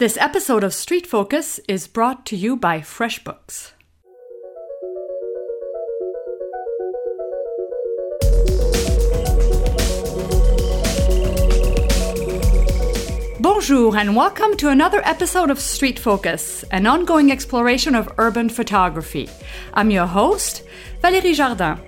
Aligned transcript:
This 0.00 0.16
episode 0.16 0.64
of 0.64 0.72
Street 0.72 1.06
Focus 1.06 1.60
is 1.68 1.86
brought 1.86 2.24
to 2.24 2.34
you 2.34 2.56
by 2.56 2.80
FreshBooks. 2.80 3.72
Bonjour 13.40 13.94
and 13.94 14.16
welcome 14.16 14.56
to 14.56 14.70
another 14.70 15.02
episode 15.04 15.50
of 15.50 15.60
Street 15.60 15.98
Focus, 15.98 16.64
an 16.70 16.86
ongoing 16.86 17.30
exploration 17.30 17.94
of 17.94 18.10
urban 18.16 18.48
photography. 18.48 19.28
I'm 19.74 19.90
your 19.90 20.06
host, 20.06 20.62
Valérie 21.02 21.34
Jardin. 21.34 21.78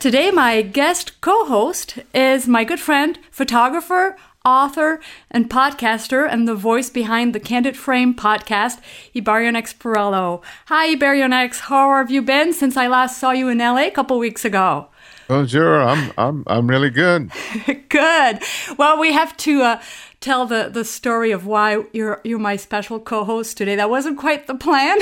Today, 0.00 0.32
my 0.32 0.62
guest 0.62 1.20
co 1.20 1.44
host 1.44 1.98
is 2.12 2.48
my 2.48 2.64
good 2.64 2.80
friend, 2.80 3.16
photographer, 3.30 4.16
author, 4.48 5.00
and 5.30 5.50
podcaster, 5.50 6.26
and 6.28 6.48
the 6.48 6.54
voice 6.54 6.90
behind 6.90 7.34
the 7.34 7.40
Candid 7.40 7.76
Frame 7.76 8.14
podcast, 8.14 8.80
Ibarionex 9.14 9.76
Perello. 9.76 10.42
Hi, 10.66 10.94
Ibarionex. 10.94 11.60
How 11.60 11.94
have 11.96 12.10
you 12.10 12.22
been 12.22 12.52
since 12.52 12.76
I 12.76 12.86
last 12.86 13.18
saw 13.18 13.32
you 13.32 13.48
in 13.48 13.58
LA 13.58 13.86
a 13.86 13.90
couple 13.90 14.18
weeks 14.18 14.44
ago? 14.44 14.88
Bonjour. 15.28 15.82
I'm 15.82 16.12
I'm 16.16 16.44
I'm 16.46 16.66
really 16.66 16.88
good. 16.88 17.30
good. 17.90 18.38
Well, 18.78 18.98
we 18.98 19.12
have 19.12 19.36
to 19.38 19.62
uh, 19.62 19.82
tell 20.20 20.46
the 20.46 20.70
the 20.72 20.84
story 20.84 21.32
of 21.32 21.44
why 21.44 21.84
you're 21.92 22.22
you're 22.24 22.38
my 22.38 22.56
special 22.56 22.98
co-host 22.98 23.58
today. 23.58 23.76
That 23.76 23.90
wasn't 23.90 24.18
quite 24.18 24.46
the 24.46 24.54
plan. 24.54 24.98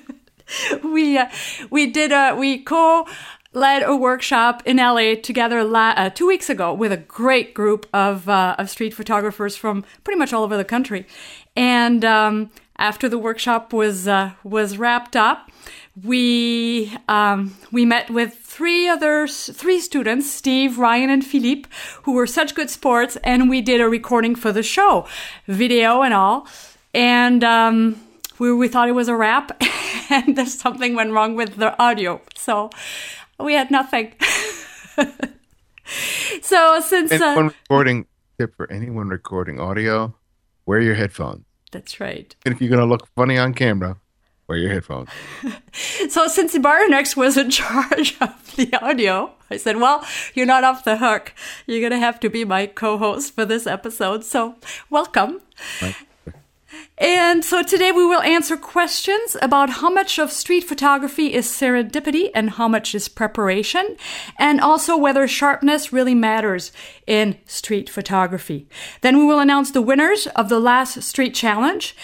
we 0.82 1.18
uh, 1.18 1.28
we 1.68 1.90
did 1.90 2.12
a 2.12 2.34
we 2.34 2.62
co 2.62 3.06
led 3.52 3.82
a 3.82 3.94
workshop 3.96 4.62
in 4.64 4.78
LA 4.78 5.14
together 5.14 5.62
la- 5.62 5.94
uh, 5.96 6.10
two 6.10 6.26
weeks 6.26 6.48
ago 6.48 6.72
with 6.72 6.92
a 6.92 6.96
great 6.96 7.54
group 7.54 7.86
of, 7.92 8.28
uh, 8.28 8.56
of 8.58 8.70
street 8.70 8.94
photographers 8.94 9.56
from 9.56 9.84
pretty 10.04 10.18
much 10.18 10.32
all 10.32 10.42
over 10.42 10.56
the 10.56 10.64
country. 10.64 11.06
And 11.54 12.04
um, 12.04 12.50
after 12.78 13.08
the 13.08 13.18
workshop 13.18 13.72
was 13.72 14.08
uh, 14.08 14.32
was 14.42 14.78
wrapped 14.78 15.16
up, 15.16 15.50
we 16.02 16.92
um, 17.08 17.54
we 17.70 17.84
met 17.84 18.10
with 18.10 18.34
three 18.34 18.88
others, 18.88 19.50
three 19.54 19.80
students, 19.80 20.30
Steve, 20.30 20.78
Ryan, 20.78 21.10
and 21.10 21.24
Philippe, 21.24 21.68
who 22.04 22.12
were 22.12 22.26
such 22.26 22.54
good 22.54 22.70
sports, 22.70 23.16
and 23.22 23.50
we 23.50 23.60
did 23.60 23.80
a 23.80 23.88
recording 23.88 24.34
for 24.34 24.52
the 24.52 24.62
show, 24.62 25.06
video 25.46 26.02
and 26.02 26.14
all. 26.14 26.46
And 26.94 27.44
um, 27.44 28.00
we 28.38 28.52
we 28.52 28.68
thought 28.68 28.88
it 28.88 28.92
was 28.92 29.08
a 29.08 29.16
wrap, 29.16 29.62
and 30.10 30.36
there's 30.36 30.58
something 30.58 30.94
went 30.94 31.12
wrong 31.12 31.36
with 31.36 31.56
the 31.56 31.80
audio, 31.80 32.20
so 32.34 32.70
we 33.38 33.54
had 33.54 33.70
nothing. 33.70 34.14
so 36.42 36.80
since 36.80 37.12
anyone 37.12 37.46
uh, 37.46 37.50
recording 37.62 38.06
tip 38.38 38.56
for 38.56 38.70
anyone 38.70 39.08
recording 39.08 39.60
audio, 39.60 40.14
wear 40.66 40.80
your 40.80 40.94
headphones. 40.94 41.44
That's 41.70 42.00
right. 42.00 42.34
And 42.44 42.54
if 42.54 42.60
you're 42.60 42.70
gonna 42.70 42.86
look 42.86 43.08
funny 43.16 43.38
on 43.38 43.54
camera, 43.54 43.96
wear 44.46 44.58
your 44.58 44.70
headphones. 44.70 45.08
so 46.10 46.28
since 46.28 46.54
Ibarionex 46.54 47.16
was 47.16 47.36
in 47.36 47.50
charge 47.60 48.16
of 48.20 48.56
the 48.56 48.74
audio, 48.82 49.32
I 49.50 49.56
said, 49.56 49.76
"Well, 49.76 50.04
you're 50.34 50.46
not 50.46 50.64
off 50.64 50.84
the 50.84 50.98
hook. 50.98 51.32
You're 51.66 51.80
gonna 51.80 52.00
have 52.00 52.20
to 52.20 52.30
be 52.30 52.44
my 52.44 52.66
co-host 52.66 53.34
for 53.34 53.44
this 53.44 53.66
episode. 53.66 54.24
So 54.24 54.56
welcome." 54.90 55.40
Right. 55.80 55.96
And 56.98 57.44
so 57.44 57.62
today 57.62 57.92
we 57.92 58.04
will 58.04 58.22
answer 58.22 58.56
questions 58.56 59.36
about 59.42 59.70
how 59.70 59.90
much 59.90 60.18
of 60.18 60.30
street 60.30 60.64
photography 60.64 61.32
is 61.34 61.46
serendipity 61.46 62.30
and 62.34 62.50
how 62.50 62.68
much 62.68 62.94
is 62.94 63.08
preparation, 63.08 63.96
and 64.38 64.60
also 64.60 64.96
whether 64.96 65.26
sharpness 65.26 65.92
really 65.92 66.14
matters 66.14 66.72
in 67.06 67.38
street 67.46 67.90
photography. 67.90 68.68
Then 69.00 69.18
we 69.18 69.24
will 69.24 69.40
announce 69.40 69.70
the 69.70 69.82
winners 69.82 70.26
of 70.28 70.48
the 70.48 70.60
last 70.60 71.02
street 71.02 71.34
challenge, 71.34 71.96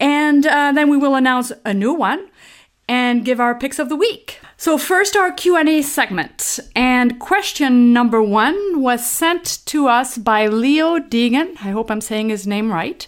and 0.00 0.46
uh, 0.46 0.72
then 0.72 0.90
we 0.90 0.96
will 0.96 1.14
announce 1.14 1.52
a 1.64 1.74
new 1.74 1.92
one 1.92 2.28
and 2.88 3.24
give 3.24 3.40
our 3.40 3.58
picks 3.58 3.78
of 3.78 3.88
the 3.88 3.96
week. 3.96 4.38
So 4.56 4.78
first 4.78 5.16
our 5.16 5.32
Q&A 5.32 5.82
segment. 5.82 6.60
And 6.74 7.18
question 7.18 7.92
number 7.92 8.22
1 8.22 8.80
was 8.80 9.04
sent 9.04 9.64
to 9.66 9.88
us 9.88 10.16
by 10.16 10.46
Leo 10.46 10.98
Deegan. 10.98 11.50
I 11.56 11.70
hope 11.70 11.90
I'm 11.90 12.00
saying 12.00 12.28
his 12.28 12.46
name 12.46 12.72
right. 12.72 13.06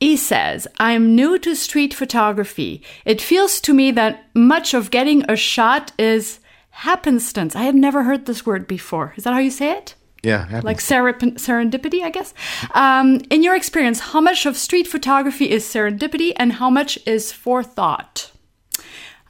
He 0.00 0.16
says, 0.16 0.68
I'm 0.78 1.14
new 1.14 1.38
to 1.38 1.54
street 1.54 1.94
photography. 1.94 2.82
It 3.04 3.20
feels 3.20 3.60
to 3.62 3.72
me 3.72 3.90
that 3.92 4.26
much 4.34 4.74
of 4.74 4.90
getting 4.90 5.28
a 5.28 5.36
shot 5.36 5.92
is 5.98 6.40
happenstance. 6.70 7.56
I 7.56 7.62
had 7.62 7.74
never 7.74 8.02
heard 8.02 8.26
this 8.26 8.44
word 8.44 8.66
before. 8.66 9.14
Is 9.16 9.24
that 9.24 9.32
how 9.32 9.38
you 9.38 9.50
say 9.50 9.70
it? 9.72 9.94
Yeah. 10.22 10.60
Like 10.62 10.78
serendipity, 10.78 12.02
I 12.02 12.10
guess. 12.10 12.34
Um, 12.74 13.20
in 13.30 13.42
your 13.42 13.54
experience, 13.56 14.00
how 14.00 14.20
much 14.20 14.44
of 14.44 14.56
street 14.56 14.86
photography 14.86 15.50
is 15.50 15.64
serendipity 15.64 16.32
and 16.36 16.54
how 16.54 16.68
much 16.68 16.98
is 17.06 17.32
forethought? 17.32 18.32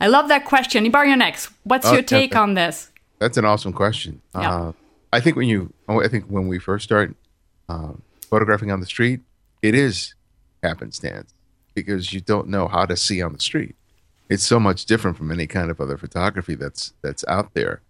I 0.00 0.08
love 0.08 0.28
that 0.28 0.44
question. 0.46 0.84
Ibarionex, 0.84 1.52
what's 1.62 1.86
uh, 1.86 1.92
your 1.92 2.02
take 2.02 2.32
that, 2.32 2.40
on 2.40 2.54
this? 2.54 2.90
That's 3.18 3.36
an 3.36 3.44
awesome 3.44 3.72
question. 3.72 4.20
Yeah. 4.34 4.50
Uh, 4.50 4.72
I 5.12 5.20
think 5.20 5.36
when 5.36 5.48
you, 5.48 5.72
I 5.88 6.08
think 6.08 6.24
when 6.24 6.48
we 6.48 6.58
first 6.58 6.84
start 6.84 7.14
uh, 7.68 7.92
photographing 8.28 8.72
on 8.72 8.80
the 8.80 8.86
street, 8.86 9.20
it 9.62 9.74
is 9.74 10.15
happenstance 10.66 11.32
because 11.76 12.12
you 12.12 12.20
don't 12.20 12.48
know 12.48 12.66
how 12.66 12.86
to 12.86 12.96
see 12.96 13.22
on 13.22 13.32
the 13.34 13.38
street. 13.38 13.76
It's 14.28 14.44
so 14.44 14.58
much 14.58 14.86
different 14.86 15.16
from 15.16 15.30
any 15.30 15.46
kind 15.46 15.70
of 15.70 15.80
other 15.80 15.96
photography 15.96 16.56
that's 16.56 16.92
that's 17.02 17.24
out 17.28 17.54
there. 17.54 17.80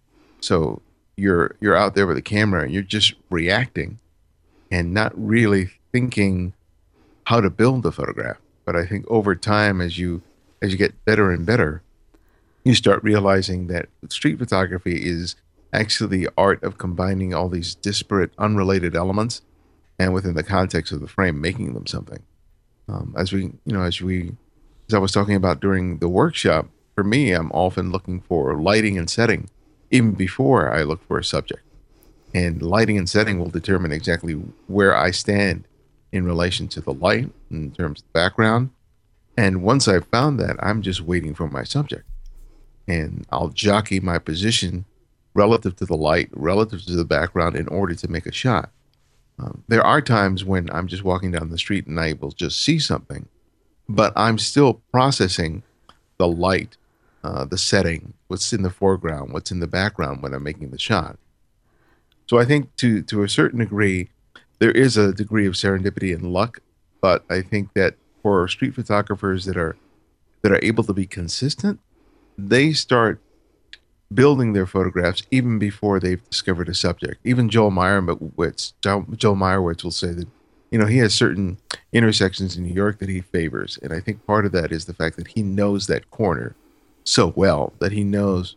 So 0.41 0.81
you're 1.15 1.55
you're 1.59 1.75
out 1.75 1.95
there 1.95 2.05
with 2.05 2.17
a 2.17 2.21
camera 2.21 2.63
and 2.63 2.71
you're 2.71 2.83
just 2.83 3.15
reacting 3.31 3.97
and 4.69 4.93
not 4.93 5.11
really 5.15 5.71
thinking 5.91 6.53
how 7.23 7.41
to 7.41 7.49
build 7.49 7.81
the 7.81 7.91
photograph. 7.91 8.37
But 8.65 8.75
I 8.75 8.85
think 8.85 9.05
over 9.07 9.33
time 9.33 9.81
as 9.81 9.97
you 9.97 10.21
as 10.61 10.71
you 10.71 10.77
get 10.77 11.03
better 11.05 11.31
and 11.31 11.45
better, 11.45 11.81
you 12.63 12.75
start 12.75 13.03
realizing 13.03 13.67
that 13.67 13.89
street 14.09 14.37
photography 14.37 15.01
is 15.03 15.35
actually 15.73 16.17
the 16.17 16.29
art 16.37 16.61
of 16.63 16.77
combining 16.77 17.33
all 17.33 17.49
these 17.49 17.73
disparate, 17.73 18.31
unrelated 18.37 18.95
elements 18.95 19.41
and 19.97 20.13
within 20.13 20.35
the 20.35 20.43
context 20.43 20.91
of 20.91 21.01
the 21.01 21.07
frame, 21.07 21.41
making 21.41 21.73
them 21.73 21.87
something 21.87 22.21
um, 22.87 23.13
as 23.17 23.31
we 23.33 23.43
you 23.43 23.73
know 23.73 23.81
as 23.81 24.01
we 24.01 24.35
as 24.87 24.93
I 24.93 24.99
was 24.99 25.11
talking 25.11 25.35
about 25.35 25.59
during 25.59 25.97
the 25.97 26.07
workshop, 26.07 26.67
for 26.95 27.03
me, 27.03 27.31
I'm 27.31 27.51
often 27.51 27.91
looking 27.91 28.21
for 28.21 28.55
lighting 28.59 28.97
and 28.97 29.09
setting 29.09 29.49
even 29.91 30.13
before 30.13 30.73
I 30.73 30.83
look 30.83 31.05
for 31.07 31.19
a 31.19 31.23
subject. 31.23 31.61
And 32.33 32.61
lighting 32.61 32.97
and 32.97 33.09
setting 33.09 33.39
will 33.39 33.49
determine 33.49 33.91
exactly 33.91 34.33
where 34.67 34.95
I 34.95 35.11
stand 35.11 35.65
in 36.11 36.25
relation 36.25 36.67
to 36.69 36.81
the 36.81 36.93
light 36.93 37.29
in 37.51 37.71
terms 37.71 38.01
of 38.01 38.13
background. 38.13 38.71
And 39.37 39.61
once 39.61 39.87
I've 39.87 40.07
found 40.07 40.39
that, 40.39 40.55
I'm 40.59 40.81
just 40.81 41.01
waiting 41.01 41.33
for 41.35 41.47
my 41.47 41.63
subject. 41.63 42.03
And 42.87 43.25
I'll 43.31 43.49
jockey 43.49 43.99
my 43.99 44.17
position 44.17 44.85
relative 45.33 45.75
to 45.77 45.85
the 45.85 45.95
light, 45.95 46.29
relative 46.31 46.83
to 46.85 46.95
the 46.95 47.05
background 47.05 47.55
in 47.55 47.67
order 47.67 47.93
to 47.95 48.07
make 48.07 48.25
a 48.25 48.31
shot. 48.31 48.71
Um, 49.39 49.63
there 49.67 49.85
are 49.85 50.01
times 50.01 50.43
when 50.43 50.69
I'm 50.71 50.87
just 50.87 51.03
walking 51.03 51.31
down 51.31 51.49
the 51.49 51.57
street 51.57 51.85
and 51.85 51.99
I 51.99 52.13
will 52.13 52.31
just 52.31 52.61
see 52.61 52.79
something, 52.79 53.27
but 53.87 54.13
I'm 54.15 54.37
still 54.37 54.81
processing 54.91 55.63
the 56.17 56.27
light, 56.27 56.77
uh, 57.23 57.45
the 57.45 57.57
setting, 57.57 58.13
what's 58.27 58.51
in 58.51 58.63
the 58.63 58.69
foreground, 58.69 59.33
what's 59.33 59.51
in 59.51 59.59
the 59.59 59.67
background 59.67 60.23
when 60.23 60.33
I'm 60.33 60.43
making 60.43 60.71
the 60.71 60.79
shot. 60.79 61.17
So 62.27 62.39
I 62.39 62.45
think 62.45 62.75
to 62.77 63.01
to 63.03 63.23
a 63.23 63.29
certain 63.29 63.59
degree, 63.59 64.09
there 64.59 64.71
is 64.71 64.97
a 64.97 65.13
degree 65.13 65.45
of 65.45 65.53
serendipity 65.53 66.13
and 66.13 66.33
luck, 66.33 66.59
but 66.99 67.23
I 67.29 67.41
think 67.41 67.73
that 67.73 67.95
for 68.21 68.47
street 68.47 68.75
photographers 68.75 69.45
that 69.45 69.55
are 69.55 69.77
that 70.41 70.51
are 70.51 70.59
able 70.63 70.83
to 70.83 70.93
be 70.93 71.05
consistent, 71.05 71.79
they 72.37 72.73
start 72.73 73.21
building 74.13 74.53
their 74.53 74.65
photographs 74.65 75.23
even 75.31 75.59
before 75.59 75.99
they've 75.99 76.23
discovered 76.29 76.69
a 76.69 76.73
subject. 76.73 77.19
Even 77.23 77.49
Joel 77.49 77.71
Meyerowitz, 77.71 78.73
Joel 78.81 79.35
Meyerowitz 79.35 79.83
will 79.83 79.91
say 79.91 80.11
that, 80.11 80.27
you 80.71 80.79
know, 80.79 80.85
he 80.85 80.97
has 80.99 81.13
certain 81.13 81.57
intersections 81.91 82.55
in 82.55 82.63
New 82.63 82.73
York 82.73 82.99
that 82.99 83.09
he 83.09 83.21
favors. 83.21 83.77
And 83.81 83.91
I 83.93 83.99
think 83.99 84.25
part 84.25 84.45
of 84.45 84.51
that 84.53 84.71
is 84.71 84.85
the 84.85 84.93
fact 84.93 85.17
that 85.17 85.29
he 85.29 85.43
knows 85.43 85.87
that 85.87 86.09
corner 86.11 86.55
so 87.03 87.33
well 87.35 87.73
that 87.79 87.91
he 87.91 88.03
knows 88.03 88.55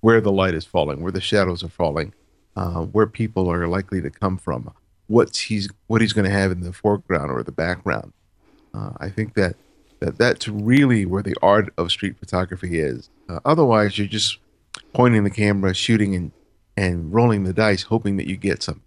where 0.00 0.20
the 0.20 0.32
light 0.32 0.54
is 0.54 0.64
falling, 0.64 1.00
where 1.00 1.12
the 1.12 1.20
shadows 1.20 1.62
are 1.62 1.68
falling, 1.68 2.12
uh, 2.56 2.82
where 2.82 3.06
people 3.06 3.50
are 3.50 3.68
likely 3.68 4.02
to 4.02 4.10
come 4.10 4.36
from, 4.36 4.72
what 5.06 5.36
he's 5.36 5.68
what 5.86 6.00
he's 6.00 6.12
going 6.12 6.24
to 6.24 6.30
have 6.30 6.50
in 6.50 6.60
the 6.60 6.72
foreground 6.72 7.30
or 7.30 7.42
the 7.42 7.52
background. 7.52 8.12
Uh, 8.74 8.92
I 8.98 9.10
think 9.10 9.34
that, 9.34 9.54
that 10.00 10.18
that's 10.18 10.48
really 10.48 11.06
where 11.06 11.22
the 11.22 11.36
art 11.42 11.72
of 11.76 11.90
street 11.90 12.18
photography 12.18 12.80
is. 12.80 13.10
Uh, 13.28 13.38
otherwise, 13.44 13.96
you're 13.98 14.08
just 14.08 14.38
pointing 14.92 15.24
the 15.24 15.30
camera, 15.30 15.74
shooting, 15.74 16.14
and 16.14 16.32
and 16.76 17.12
rolling 17.12 17.44
the 17.44 17.52
dice, 17.52 17.82
hoping 17.82 18.16
that 18.16 18.26
you 18.26 18.36
get 18.36 18.62
some. 18.62 18.82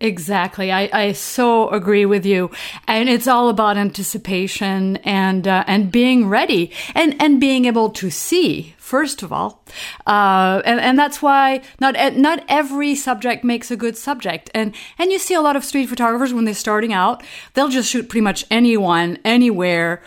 Exactly. 0.00 0.72
I, 0.72 0.88
I 0.92 1.12
so 1.12 1.68
agree 1.68 2.04
with 2.06 2.26
you. 2.26 2.50
And 2.88 3.08
it's 3.08 3.28
all 3.28 3.48
about 3.48 3.76
anticipation 3.76 4.96
and, 4.98 5.46
uh, 5.46 5.64
and 5.66 5.92
being 5.92 6.28
ready 6.28 6.72
and, 6.94 7.14
and 7.22 7.38
being 7.38 7.66
able 7.66 7.90
to 7.90 8.10
see, 8.10 8.74
first 8.78 9.22
of 9.22 9.32
all. 9.32 9.64
Uh, 10.06 10.62
and, 10.64 10.80
and 10.80 10.98
that's 10.98 11.22
why 11.22 11.62
not, 11.78 11.94
not 12.16 12.44
every 12.48 12.94
subject 12.94 13.44
makes 13.44 13.70
a 13.70 13.76
good 13.76 13.96
subject. 13.96 14.50
And, 14.54 14.74
and 14.98 15.12
you 15.12 15.18
see 15.18 15.34
a 15.34 15.42
lot 15.42 15.56
of 15.56 15.64
street 15.64 15.86
photographers 15.86 16.32
when 16.32 16.44
they're 16.44 16.54
starting 16.54 16.92
out, 16.92 17.22
they'll 17.54 17.68
just 17.68 17.90
shoot 17.90 18.08
pretty 18.08 18.22
much 18.22 18.44
anyone, 18.50 19.18
anywhere 19.24 20.02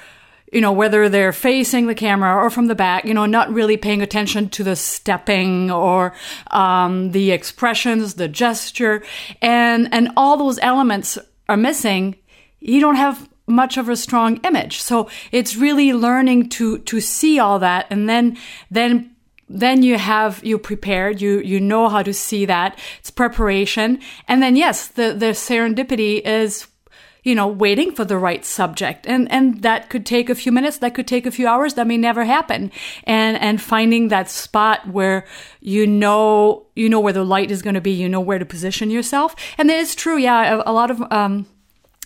you 0.51 0.61
know, 0.61 0.71
whether 0.71 1.09
they're 1.09 1.33
facing 1.33 1.87
the 1.87 1.95
camera 1.95 2.35
or 2.35 2.49
from 2.49 2.67
the 2.67 2.75
back, 2.75 3.05
you 3.05 3.13
know, 3.13 3.25
not 3.25 3.51
really 3.53 3.77
paying 3.77 4.01
attention 4.01 4.49
to 4.49 4.63
the 4.63 4.75
stepping 4.75 5.69
or 5.69 6.13
um, 6.51 7.11
the 7.11 7.31
expressions, 7.31 8.15
the 8.15 8.27
gesture, 8.27 9.03
and 9.41 9.87
and 9.91 10.09
all 10.17 10.37
those 10.37 10.59
elements 10.59 11.17
are 11.47 11.57
missing. 11.57 12.15
You 12.59 12.79
don't 12.81 12.95
have 12.95 13.29
much 13.47 13.77
of 13.77 13.89
a 13.89 13.95
strong 13.95 14.37
image. 14.37 14.81
So 14.81 15.09
it's 15.31 15.55
really 15.55 15.93
learning 15.93 16.49
to 16.49 16.79
to 16.79 16.99
see 16.99 17.39
all 17.39 17.59
that, 17.59 17.87
and 17.89 18.09
then 18.09 18.37
then 18.71 19.15
then 19.49 19.81
you 19.81 19.97
have 19.97 20.43
you 20.43 20.59
prepared 20.59 21.19
you 21.19 21.39
you 21.39 21.59
know 21.59 21.89
how 21.89 22.03
to 22.03 22.13
see 22.13 22.45
that 22.45 22.77
it's 22.99 23.09
preparation 23.09 23.99
and 24.27 24.43
then 24.43 24.55
yes 24.55 24.89
the 24.89 25.11
the 25.13 25.31
serendipity 25.31 26.21
is 26.23 26.67
you 27.23 27.35
know, 27.35 27.47
waiting 27.47 27.91
for 27.93 28.05
the 28.05 28.17
right 28.17 28.45
subject. 28.45 29.05
And, 29.07 29.31
and 29.31 29.61
that 29.61 29.89
could 29.89 30.05
take 30.05 30.29
a 30.29 30.35
few 30.35 30.51
minutes. 30.51 30.77
That 30.77 30.93
could 30.93 31.07
take 31.07 31.25
a 31.25 31.31
few 31.31 31.47
hours. 31.47 31.73
That 31.73 31.87
may 31.87 31.97
never 31.97 32.25
happen. 32.25 32.71
And, 33.03 33.37
and 33.37 33.61
finding 33.61 34.07
that 34.07 34.29
spot 34.29 34.87
where 34.87 35.25
you 35.59 35.85
know, 35.85 36.65
you 36.75 36.89
know 36.89 36.99
where 36.99 37.13
the 37.13 37.23
light 37.23 37.51
is 37.51 37.61
going 37.61 37.75
to 37.75 37.81
be. 37.81 37.91
You 37.91 38.09
know 38.09 38.21
where 38.21 38.39
to 38.39 38.45
position 38.45 38.89
yourself. 38.89 39.35
And 39.57 39.69
it's 39.69 39.95
true. 39.95 40.17
Yeah. 40.17 40.61
A, 40.65 40.71
a 40.71 40.73
lot 40.73 40.91
of, 40.91 41.01
um, 41.11 41.45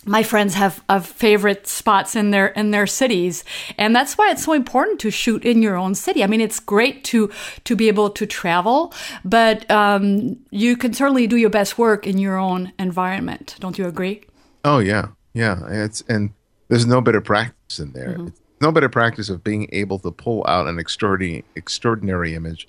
my 0.06 0.22
friends 0.22 0.54
have, 0.54 0.82
have 0.88 1.06
favorite 1.06 1.66
spots 1.66 2.14
in 2.14 2.30
their 2.30 2.48
in 2.48 2.70
their 2.70 2.86
cities 2.86 3.44
and 3.78 3.94
that's 3.96 4.18
why 4.18 4.30
it's 4.30 4.44
so 4.44 4.52
important 4.52 5.00
to 5.00 5.10
shoot 5.10 5.44
in 5.44 5.62
your 5.62 5.76
own 5.76 5.94
city 5.94 6.22
i 6.22 6.26
mean 6.26 6.40
it's 6.40 6.60
great 6.60 7.04
to 7.04 7.30
to 7.64 7.74
be 7.74 7.88
able 7.88 8.10
to 8.10 8.26
travel 8.26 8.92
but 9.24 9.68
um, 9.70 10.36
you 10.50 10.76
can 10.76 10.92
certainly 10.92 11.26
do 11.26 11.36
your 11.36 11.50
best 11.50 11.78
work 11.78 12.06
in 12.06 12.18
your 12.18 12.36
own 12.36 12.72
environment 12.78 13.56
don't 13.60 13.78
you 13.78 13.86
agree 13.86 14.22
Oh 14.64 14.78
yeah, 14.78 15.08
yeah. 15.34 15.60
It's 15.68 16.02
and 16.08 16.32
there's 16.68 16.86
no 16.86 17.00
better 17.00 17.20
practice 17.20 17.78
in 17.78 17.92
there. 17.92 18.14
Mm-hmm. 18.14 18.28
no 18.60 18.72
better 18.72 18.88
practice 18.88 19.28
of 19.28 19.44
being 19.44 19.68
able 19.72 19.98
to 19.98 20.10
pull 20.10 20.44
out 20.46 20.66
an 20.66 20.78
extraordinary 20.78 21.44
extraordinary 21.54 22.34
image 22.34 22.66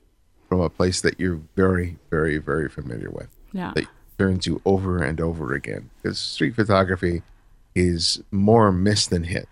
from 0.50 0.60
a 0.62 0.70
place 0.70 1.02
that 1.02 1.20
you're 1.20 1.42
very, 1.56 1.98
very, 2.12 2.38
very 2.38 2.70
familiar 2.70 3.10
with. 3.10 3.30
Yeah. 3.52 3.72
That 3.76 3.86
turns 4.18 4.46
you 4.46 4.62
over 4.66 5.02
and 5.02 5.20
over 5.20 5.54
again. 5.54 5.90
Because 6.02 6.20
street 6.20 6.56
photography 6.56 7.24
is 7.74 8.22
more 8.32 8.72
miss 8.72 9.08
than 9.08 9.24
hit. 9.24 9.48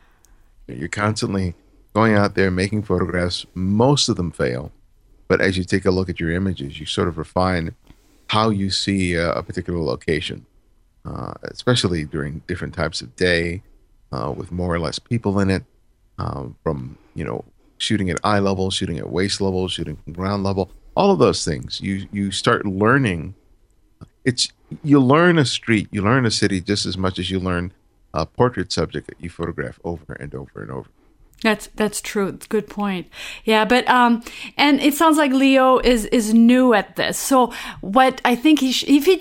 You're 0.67 0.87
constantly 0.87 1.55
going 1.93 2.13
out 2.13 2.35
there 2.35 2.51
making 2.51 2.83
photographs. 2.83 3.45
Most 3.53 4.09
of 4.09 4.15
them 4.15 4.31
fail, 4.31 4.71
but 5.27 5.41
as 5.41 5.57
you 5.57 5.63
take 5.63 5.85
a 5.85 5.91
look 5.91 6.09
at 6.09 6.19
your 6.19 6.31
images, 6.31 6.79
you 6.79 6.85
sort 6.85 7.07
of 7.07 7.17
refine 7.17 7.75
how 8.27 8.49
you 8.49 8.69
see 8.69 9.13
a, 9.13 9.31
a 9.33 9.43
particular 9.43 9.79
location 9.79 10.45
uh, 11.05 11.33
especially 11.43 12.05
during 12.05 12.41
different 12.47 12.73
types 12.73 13.01
of 13.01 13.15
day, 13.15 13.61
uh, 14.11 14.33
with 14.35 14.51
more 14.51 14.73
or 14.73 14.79
less 14.79 14.99
people 14.99 15.39
in 15.39 15.49
it. 15.49 15.63
Um, 16.19 16.55
from 16.61 16.97
you 17.15 17.25
know 17.25 17.43
shooting 17.79 18.09
at 18.09 18.19
eye 18.23 18.39
level, 18.39 18.69
shooting 18.69 18.97
at 18.97 19.09
waist 19.09 19.41
level, 19.41 19.67
shooting 19.67 19.97
from 19.97 20.13
ground 20.13 20.43
level, 20.43 20.71
all 20.95 21.11
of 21.11 21.19
those 21.19 21.43
things. 21.43 21.81
You 21.81 22.07
you 22.11 22.31
start 22.31 22.65
learning. 22.65 23.35
It's 24.23 24.49
you 24.83 24.99
learn 24.99 25.37
a 25.37 25.45
street, 25.45 25.87
you 25.91 26.01
learn 26.01 26.25
a 26.25 26.31
city 26.31 26.61
just 26.61 26.85
as 26.85 26.97
much 26.97 27.19
as 27.19 27.29
you 27.29 27.39
learn 27.39 27.73
a 28.13 28.25
portrait 28.25 28.71
subject 28.71 29.07
that 29.07 29.19
you 29.19 29.29
photograph 29.29 29.79
over 29.83 30.13
and 30.13 30.33
over 30.33 30.61
and 30.61 30.71
over. 30.71 30.89
That's 31.43 31.67
that's 31.75 31.99
true. 31.99 32.31
Good 32.47 32.69
point. 32.69 33.07
Yeah, 33.43 33.65
but 33.65 33.87
um, 33.89 34.23
and 34.57 34.79
it 34.79 34.93
sounds 34.93 35.17
like 35.17 35.31
Leo 35.31 35.77
is 35.79 36.05
is 36.05 36.33
new 36.33 36.73
at 36.73 36.95
this. 36.95 37.19
So 37.19 37.53
what 37.81 38.21
I 38.23 38.35
think 38.35 38.59
he 38.59 38.71
sh- 38.71 38.85
if 38.87 39.05
he 39.05 39.13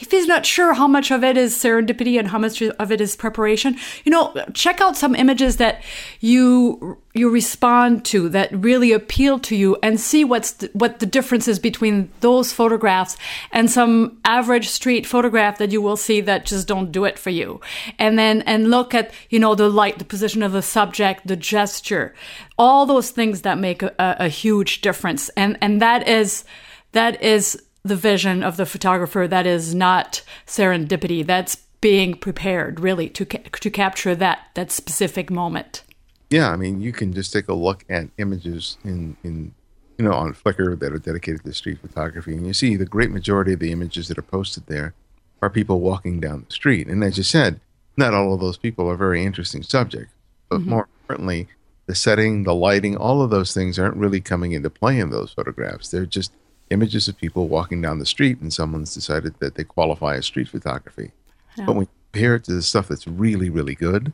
if 0.00 0.10
he's 0.10 0.26
not 0.26 0.46
sure 0.46 0.72
how 0.72 0.88
much 0.88 1.10
of 1.10 1.22
it 1.22 1.36
is 1.36 1.54
serendipity 1.54 2.18
and 2.18 2.28
how 2.28 2.38
much 2.38 2.62
of 2.62 2.90
it 2.90 3.00
is 3.02 3.14
preparation, 3.14 3.76
you 4.04 4.10
know, 4.10 4.34
check 4.54 4.80
out 4.80 4.96
some 4.96 5.14
images 5.14 5.58
that 5.58 5.82
you 6.20 6.98
you 7.18 7.30
respond 7.30 8.04
to 8.04 8.28
that 8.28 8.52
really 8.52 8.92
appeal 8.92 9.38
to 9.40 9.56
you 9.56 9.76
and 9.82 10.00
see 10.00 10.24
what's 10.24 10.52
the, 10.52 10.70
what 10.72 10.98
the 10.98 11.06
difference 11.06 11.48
is 11.48 11.58
between 11.58 12.10
those 12.20 12.52
photographs 12.52 13.16
and 13.52 13.70
some 13.70 14.18
average 14.24 14.68
street 14.68 15.06
photograph 15.06 15.58
that 15.58 15.72
you 15.72 15.80
will 15.80 15.96
see 15.96 16.20
that 16.20 16.46
just 16.46 16.68
don't 16.68 16.92
do 16.92 17.04
it 17.04 17.18
for 17.18 17.30
you. 17.30 17.60
And 17.98 18.18
then 18.18 18.42
and 18.42 18.70
look 18.70 18.94
at 18.94 19.12
you 19.30 19.38
know 19.38 19.54
the 19.54 19.68
light 19.68 19.98
the 19.98 20.04
position 20.04 20.42
of 20.42 20.52
the 20.52 20.62
subject 20.62 21.26
the 21.26 21.36
gesture. 21.36 22.14
All 22.58 22.86
those 22.86 23.10
things 23.10 23.42
that 23.42 23.58
make 23.58 23.82
a, 23.82 23.94
a 23.98 24.28
huge 24.28 24.80
difference. 24.80 25.28
And 25.30 25.58
and 25.60 25.80
that 25.82 26.06
is 26.08 26.44
that 26.92 27.22
is 27.22 27.62
the 27.82 27.96
vision 27.96 28.42
of 28.42 28.56
the 28.56 28.66
photographer 28.66 29.28
that 29.28 29.46
is 29.46 29.74
not 29.74 30.22
serendipity. 30.46 31.24
That's 31.24 31.56
being 31.80 32.14
prepared 32.14 32.80
really 32.80 33.08
to 33.10 33.24
ca- 33.24 33.42
to 33.60 33.70
capture 33.70 34.14
that 34.14 34.40
that 34.54 34.72
specific 34.72 35.30
moment 35.30 35.82
yeah, 36.30 36.50
I 36.50 36.56
mean, 36.56 36.80
you 36.80 36.92
can 36.92 37.12
just 37.12 37.32
take 37.32 37.48
a 37.48 37.54
look 37.54 37.84
at 37.88 38.08
images 38.18 38.78
in 38.84 39.16
in 39.22 39.54
you 39.98 40.04
know 40.04 40.12
on 40.12 40.34
Flickr 40.34 40.78
that 40.78 40.92
are 40.92 40.98
dedicated 40.98 41.44
to 41.44 41.52
street 41.52 41.78
photography, 41.80 42.34
and 42.34 42.46
you 42.46 42.52
see 42.52 42.76
the 42.76 42.86
great 42.86 43.10
majority 43.10 43.52
of 43.52 43.60
the 43.60 43.72
images 43.72 44.08
that 44.08 44.18
are 44.18 44.22
posted 44.22 44.66
there 44.66 44.94
are 45.42 45.50
people 45.50 45.80
walking 45.80 46.20
down 46.20 46.44
the 46.48 46.54
street. 46.54 46.88
And 46.88 47.04
as 47.04 47.18
you 47.18 47.22
said, 47.22 47.60
not 47.96 48.14
all 48.14 48.34
of 48.34 48.40
those 48.40 48.56
people 48.56 48.88
are 48.88 48.96
very 48.96 49.24
interesting 49.24 49.62
subjects, 49.62 50.12
but 50.48 50.60
mm-hmm. 50.60 50.70
more 50.70 50.88
importantly, 51.00 51.48
the 51.86 51.94
setting, 51.94 52.42
the 52.42 52.54
lighting, 52.54 52.96
all 52.96 53.22
of 53.22 53.30
those 53.30 53.54
things 53.54 53.78
aren't 53.78 53.96
really 53.96 54.20
coming 54.20 54.52
into 54.52 54.70
play 54.70 54.98
in 54.98 55.10
those 55.10 55.32
photographs. 55.32 55.90
They're 55.90 56.06
just 56.06 56.32
images 56.70 57.06
of 57.06 57.16
people 57.16 57.48
walking 57.48 57.80
down 57.80 57.98
the 57.98 58.06
street, 58.06 58.40
and 58.40 58.52
someone's 58.52 58.94
decided 58.94 59.38
that 59.38 59.54
they 59.54 59.64
qualify 59.64 60.16
as 60.16 60.26
street 60.26 60.48
photography. 60.48 61.12
Yeah. 61.56 61.66
But 61.66 61.76
when 61.76 61.82
you 61.84 61.90
compare 62.12 62.34
it 62.34 62.44
to 62.44 62.54
the 62.54 62.62
stuff 62.62 62.88
that's 62.88 63.06
really, 63.06 63.50
really 63.50 63.74
good, 63.74 64.12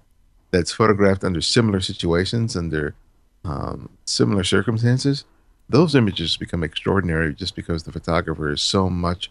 that's 0.52 0.72
photographed 0.72 1.24
under 1.24 1.40
similar 1.40 1.80
situations, 1.80 2.54
under 2.56 2.94
um, 3.44 3.88
similar 4.04 4.44
circumstances, 4.44 5.24
those 5.68 5.94
images 5.94 6.36
become 6.36 6.62
extraordinary 6.62 7.34
just 7.34 7.56
because 7.56 7.82
the 7.82 7.92
photographer 7.92 8.50
is 8.50 8.62
so 8.62 8.88
much 8.88 9.30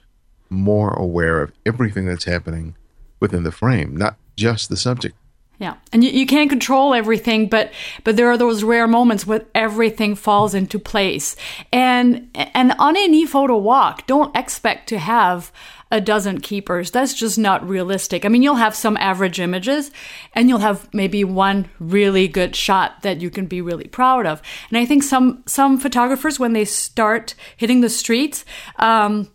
more 0.50 0.94
aware 0.94 1.42
of 1.42 1.54
everything 1.66 2.06
that's 2.06 2.26
happening 2.26 2.76
within 3.20 3.44
the 3.44 3.52
frame, 3.52 3.96
not 3.96 4.18
just 4.36 4.68
the 4.68 4.76
subject. 4.76 5.16
Yeah, 5.62 5.76
and 5.94 6.04
you, 6.04 6.10
you 6.10 6.26
can't 6.26 6.50
control 6.50 6.96
everything, 6.96 7.48
but 7.48 7.72
but 8.04 8.18
there 8.18 8.32
are 8.32 8.38
those 8.38 8.64
rare 8.64 8.88
moments 8.88 9.28
where 9.28 9.46
everything 9.54 10.16
falls 10.16 10.56
into 10.56 10.80
place. 10.80 11.36
And 11.72 12.30
and 12.34 12.74
on 12.80 12.98
any 12.98 13.28
photo 13.28 13.58
walk, 13.58 14.08
don't 14.08 14.36
expect 14.36 14.90
to 14.90 14.98
have 14.98 15.52
a 15.92 16.02
dozen 16.02 16.40
keepers. 16.42 16.90
That's 16.90 17.14
just 17.14 17.38
not 17.38 17.68
realistic. 17.68 18.26
I 18.26 18.30
mean, 18.30 18.42
you'll 18.42 18.56
have 18.56 18.74
some 18.74 18.98
average 18.98 19.40
images 19.40 19.92
and 20.34 20.50
you'll 20.50 20.60
have 20.60 20.92
maybe 20.96 21.24
one 21.24 21.70
really 21.80 22.28
good 22.28 22.56
shot 22.56 23.04
that 23.04 23.22
you 23.22 23.30
can 23.30 23.46
be 23.46 23.62
really 23.62 23.88
proud 23.88 24.26
of. 24.26 24.42
And 24.70 24.80
I 24.80 24.86
think 24.86 25.04
some, 25.04 25.44
some 25.46 25.78
photographers, 25.78 26.40
when 26.40 26.54
they 26.54 26.66
start 26.66 27.36
hitting 27.58 27.82
the 27.82 27.90
streets, 27.90 28.46
um, 28.80 29.30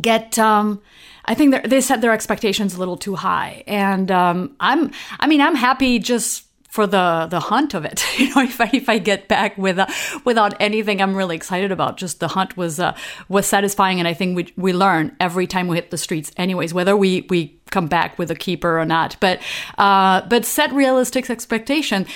get, 0.00 0.38
um, 0.38 0.80
I 1.24 1.34
think 1.34 1.68
they 1.68 1.80
set 1.80 2.00
their 2.00 2.12
expectations 2.12 2.74
a 2.74 2.78
little 2.78 2.96
too 2.96 3.14
high. 3.14 3.62
And, 3.66 4.10
um, 4.10 4.56
I'm, 4.60 4.90
I 5.20 5.26
mean, 5.26 5.40
I'm 5.40 5.54
happy 5.54 5.98
just 5.98 6.46
for 6.72 6.86
the 6.86 7.26
the 7.28 7.38
hunt 7.38 7.74
of 7.74 7.84
it. 7.84 8.02
You 8.18 8.34
know, 8.34 8.42
if 8.42 8.60
I 8.60 8.70
if 8.72 8.88
I 8.88 8.98
get 8.98 9.28
back 9.28 9.58
with 9.58 9.78
uh, 9.78 9.86
without 10.24 10.54
anything 10.60 11.02
I'm 11.02 11.14
really 11.14 11.36
excited 11.36 11.70
about, 11.70 11.98
just 11.98 12.18
the 12.20 12.28
hunt 12.28 12.56
was 12.56 12.80
uh, 12.80 12.96
was 13.28 13.46
satisfying, 13.46 13.98
and 13.98 14.08
I 14.08 14.14
think 14.14 14.36
we 14.36 14.52
we 14.56 14.72
learn 14.72 15.14
every 15.20 15.46
time 15.46 15.68
we 15.68 15.76
hit 15.76 15.90
the 15.90 15.98
streets, 15.98 16.32
anyways, 16.36 16.72
whether 16.72 16.96
we 16.96 17.26
we 17.28 17.60
come 17.70 17.88
back 17.88 18.18
with 18.18 18.30
a 18.30 18.34
keeper 18.34 18.80
or 18.80 18.86
not. 18.86 19.16
But 19.20 19.40
uh, 19.76 20.22
but 20.28 20.46
set 20.46 20.72
realistic 20.72 21.28
expectation. 21.28 22.06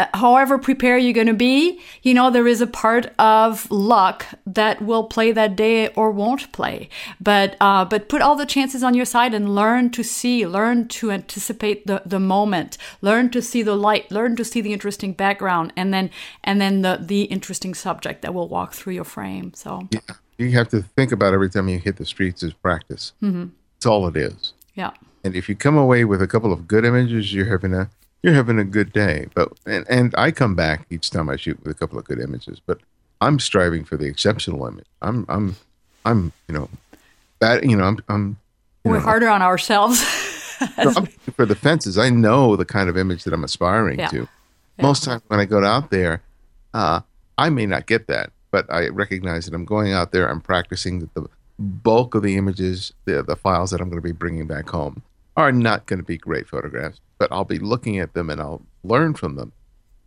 Uh, 0.00 0.06
however 0.14 0.56
prepared 0.56 1.02
you're 1.02 1.12
going 1.12 1.26
to 1.26 1.34
be, 1.34 1.78
you 2.02 2.14
know, 2.14 2.30
there 2.30 2.48
is 2.48 2.62
a 2.62 2.66
part 2.66 3.12
of 3.18 3.70
luck 3.70 4.24
that 4.46 4.80
will 4.80 5.04
play 5.04 5.30
that 5.30 5.54
day 5.56 5.88
or 5.88 6.10
won't 6.10 6.50
play. 6.52 6.88
But 7.20 7.54
uh, 7.60 7.84
but 7.84 8.08
put 8.08 8.22
all 8.22 8.34
the 8.34 8.46
chances 8.46 8.82
on 8.82 8.94
your 8.94 9.04
side 9.04 9.34
and 9.34 9.54
learn 9.54 9.90
to 9.90 10.02
see, 10.02 10.46
learn 10.46 10.88
to 10.88 11.10
anticipate 11.10 11.86
the, 11.86 12.00
the 12.06 12.18
moment, 12.18 12.78
learn 13.02 13.28
to 13.30 13.42
see 13.42 13.62
the 13.62 13.76
light, 13.76 14.10
learn 14.10 14.36
to 14.36 14.44
see 14.44 14.62
the 14.62 14.72
interesting 14.72 15.12
background, 15.12 15.72
and 15.76 15.92
then 15.92 16.08
and 16.44 16.62
then 16.62 16.80
the 16.80 16.98
the 16.98 17.24
interesting 17.24 17.74
subject 17.74 18.22
that 18.22 18.32
will 18.32 18.48
walk 18.48 18.72
through 18.72 18.94
your 18.94 19.04
frame. 19.04 19.52
So 19.54 19.86
yeah, 19.90 20.14
you 20.38 20.52
have 20.52 20.70
to 20.70 20.80
think 20.80 21.12
about 21.12 21.34
every 21.34 21.50
time 21.50 21.68
you 21.68 21.78
hit 21.78 21.96
the 21.96 22.06
streets 22.06 22.42
as 22.42 22.54
practice. 22.54 23.12
Mm-hmm. 23.22 23.48
That's 23.74 23.86
all 23.86 24.08
it 24.08 24.16
is. 24.16 24.54
Yeah. 24.74 24.92
And 25.24 25.36
if 25.36 25.50
you 25.50 25.56
come 25.56 25.76
away 25.76 26.06
with 26.06 26.22
a 26.22 26.26
couple 26.26 26.54
of 26.54 26.66
good 26.66 26.86
images, 26.86 27.34
you're 27.34 27.50
having 27.50 27.74
a 27.74 27.90
you're 28.22 28.34
having 28.34 28.58
a 28.58 28.64
good 28.64 28.92
day. 28.92 29.26
But 29.34 29.52
and, 29.66 29.84
and 29.88 30.14
I 30.16 30.30
come 30.30 30.54
back 30.54 30.86
each 30.90 31.10
time 31.10 31.28
I 31.28 31.36
shoot 31.36 31.58
with 31.62 31.70
a 31.70 31.78
couple 31.78 31.98
of 31.98 32.04
good 32.04 32.20
images, 32.20 32.60
but 32.64 32.78
I'm 33.20 33.38
striving 33.38 33.84
for 33.84 33.96
the 33.96 34.06
exceptional 34.06 34.66
image. 34.66 34.86
I'm 35.02 35.26
I'm 35.28 35.56
I'm 36.04 36.32
you 36.48 36.54
know 36.54 36.68
that 37.40 37.64
you 37.64 37.76
know 37.76 37.84
I'm 37.84 37.98
I'm 38.08 38.36
We're 38.84 38.94
know, 38.94 39.00
harder 39.00 39.28
on 39.28 39.42
ourselves. 39.42 40.02
For 41.36 41.46
the 41.46 41.54
fences, 41.54 41.96
I 41.96 42.10
know 42.10 42.54
the 42.54 42.66
kind 42.66 42.90
of 42.90 42.96
image 42.98 43.24
that 43.24 43.32
I'm 43.32 43.44
aspiring 43.44 43.98
Yeah. 43.98 44.08
to. 44.08 44.28
Most 44.78 45.04
times 45.04 45.22
when 45.28 45.40
I 45.40 45.46
go 45.46 45.64
out 45.64 45.90
there, 45.90 46.22
uh, 46.74 47.00
I 47.38 47.48
may 47.48 47.64
not 47.64 47.86
get 47.86 48.08
that, 48.08 48.30
but 48.50 48.70
I 48.70 48.88
recognize 48.88 49.46
that 49.46 49.54
I'm 49.54 49.64
going 49.64 49.92
out 49.94 50.12
there. 50.12 50.28
I'm 50.28 50.42
practicing 50.42 51.00
that 51.00 51.14
the 51.14 51.26
bulk 51.58 52.14
of 52.14 52.22
the 52.22 52.36
images, 52.36 52.92
the 53.06 53.22
the 53.22 53.36
files 53.36 53.70
that 53.70 53.80
I'm 53.80 53.88
going 53.88 54.02
to 54.02 54.06
be 54.06 54.12
bringing 54.12 54.46
back 54.46 54.68
home, 54.68 55.02
are 55.36 55.52
not 55.52 55.86
going 55.86 55.98
to 55.98 56.04
be 56.04 56.18
great 56.18 56.48
photographs. 56.48 57.00
But 57.18 57.30
I'll 57.32 57.44
be 57.44 57.58
looking 57.58 57.98
at 57.98 58.14
them 58.14 58.30
and 58.30 58.40
I'll 58.40 58.62
learn 58.82 59.14
from 59.14 59.36
them, 59.36 59.52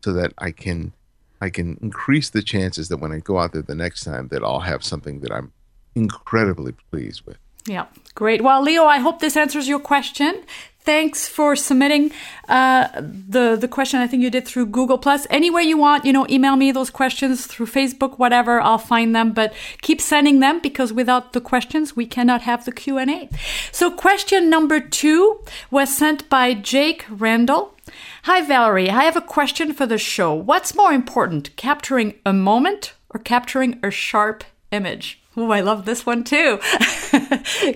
so 0.03 0.13
that 0.13 0.33
I 0.37 0.51
can 0.51 0.93
I 1.41 1.49
can 1.49 1.77
increase 1.81 2.29
the 2.29 2.41
chances 2.41 2.87
that 2.89 2.97
when 2.97 3.11
I 3.11 3.19
go 3.19 3.37
out 3.37 3.51
there 3.53 3.61
the 3.61 3.75
next 3.75 4.03
time, 4.03 4.29
that 4.29 4.43
I'll 4.43 4.61
have 4.61 4.83
something 4.83 5.19
that 5.19 5.31
I'm 5.31 5.51
incredibly 5.93 6.71
pleased 6.91 7.25
with. 7.25 7.37
Yeah, 7.67 7.85
great. 8.15 8.41
Well, 8.41 8.61
Leo, 8.61 8.85
I 8.85 8.99
hope 8.99 9.19
this 9.19 9.37
answers 9.37 9.67
your 9.67 9.79
question. 9.79 10.43
Thanks 10.83 11.29
for 11.29 11.55
submitting 11.55 12.11
uh, 12.49 12.89
the 12.99 13.55
the 13.55 13.69
question. 13.69 14.01
I 14.01 14.07
think 14.07 14.21
you 14.21 14.29
did 14.29 14.45
through 14.45 14.65
Google 14.65 14.97
Plus. 14.97 15.25
Anywhere 15.29 15.61
you 15.61 15.77
want, 15.77 16.03
you 16.03 16.11
know, 16.11 16.27
email 16.29 16.57
me 16.57 16.73
those 16.73 16.89
questions 16.89 17.47
through 17.47 17.67
Facebook, 17.67 18.19
whatever. 18.19 18.59
I'll 18.59 18.77
find 18.77 19.15
them. 19.15 19.31
But 19.31 19.53
keep 19.81 20.01
sending 20.01 20.41
them 20.41 20.59
because 20.59 20.91
without 20.91 21.31
the 21.31 21.39
questions, 21.39 21.95
we 21.95 22.05
cannot 22.05 22.41
have 22.41 22.65
the 22.65 22.73
Q 22.73 22.97
and 22.97 23.09
A. 23.09 23.29
So, 23.71 23.91
question 23.91 24.49
number 24.49 24.81
two 24.81 25.39
was 25.71 25.95
sent 25.95 26.27
by 26.27 26.53
Jake 26.53 27.05
Randall. 27.09 27.75
Hi, 28.23 28.41
Valerie. 28.41 28.89
I 28.89 29.03
have 29.03 29.15
a 29.15 29.21
question 29.21 29.71
for 29.71 29.85
the 29.85 29.97
show. 29.97 30.33
What's 30.33 30.75
more 30.75 30.91
important, 30.91 31.55
capturing 31.55 32.15
a 32.25 32.33
moment 32.33 32.93
or 33.09 33.21
capturing 33.21 33.79
a 33.81 33.89
sharp 33.89 34.43
image? 34.71 35.22
Oh, 35.35 35.51
I 35.51 35.61
love 35.61 35.85
this 35.85 36.05
one 36.05 36.23
too. 36.23 36.59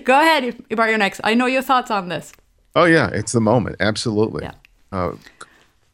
Go 0.04 0.18
ahead, 0.20 0.56
Ibar, 0.70 0.88
you're 0.88 0.98
next. 0.98 1.20
I 1.24 1.34
know 1.34 1.46
your 1.46 1.62
thoughts 1.62 1.90
on 1.90 2.08
this. 2.08 2.32
Oh 2.76 2.84
yeah, 2.84 3.08
it's 3.12 3.32
the 3.32 3.40
moment. 3.40 3.76
Absolutely. 3.80 4.44
Yeah. 4.44 4.54
Uh, 4.92 5.12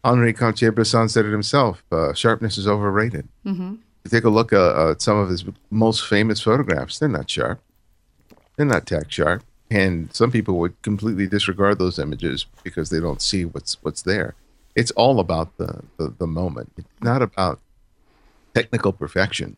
Henri 0.04 0.34
Cartier-Bresson 0.34 1.08
said 1.08 1.24
it 1.24 1.32
himself. 1.32 1.82
Uh, 1.90 2.12
sharpness 2.12 2.58
is 2.58 2.68
overrated. 2.68 3.26
Mm-hmm. 3.46 3.76
You 4.04 4.10
take 4.10 4.24
a 4.24 4.28
look 4.28 4.52
uh, 4.52 4.90
at 4.90 5.00
some 5.00 5.16
of 5.16 5.30
his 5.30 5.44
most 5.70 6.06
famous 6.06 6.40
photographs. 6.40 6.98
They're 6.98 7.08
not 7.08 7.30
sharp. 7.30 7.60
They're 8.56 8.66
not 8.66 8.86
tack 8.86 9.10
sharp. 9.10 9.42
And 9.70 10.14
some 10.14 10.30
people 10.30 10.58
would 10.58 10.80
completely 10.82 11.26
disregard 11.26 11.78
those 11.78 11.98
images 11.98 12.44
because 12.62 12.90
they 12.90 13.00
don't 13.00 13.22
see 13.22 13.46
what's 13.46 13.82
what's 13.82 14.02
there. 14.02 14.34
It's 14.76 14.90
all 14.92 15.20
about 15.20 15.56
the 15.56 15.82
the, 15.96 16.14
the 16.18 16.26
moment. 16.26 16.72
It's 16.76 16.86
not 17.00 17.22
about 17.22 17.60
technical 18.54 18.92
perfection. 18.92 19.56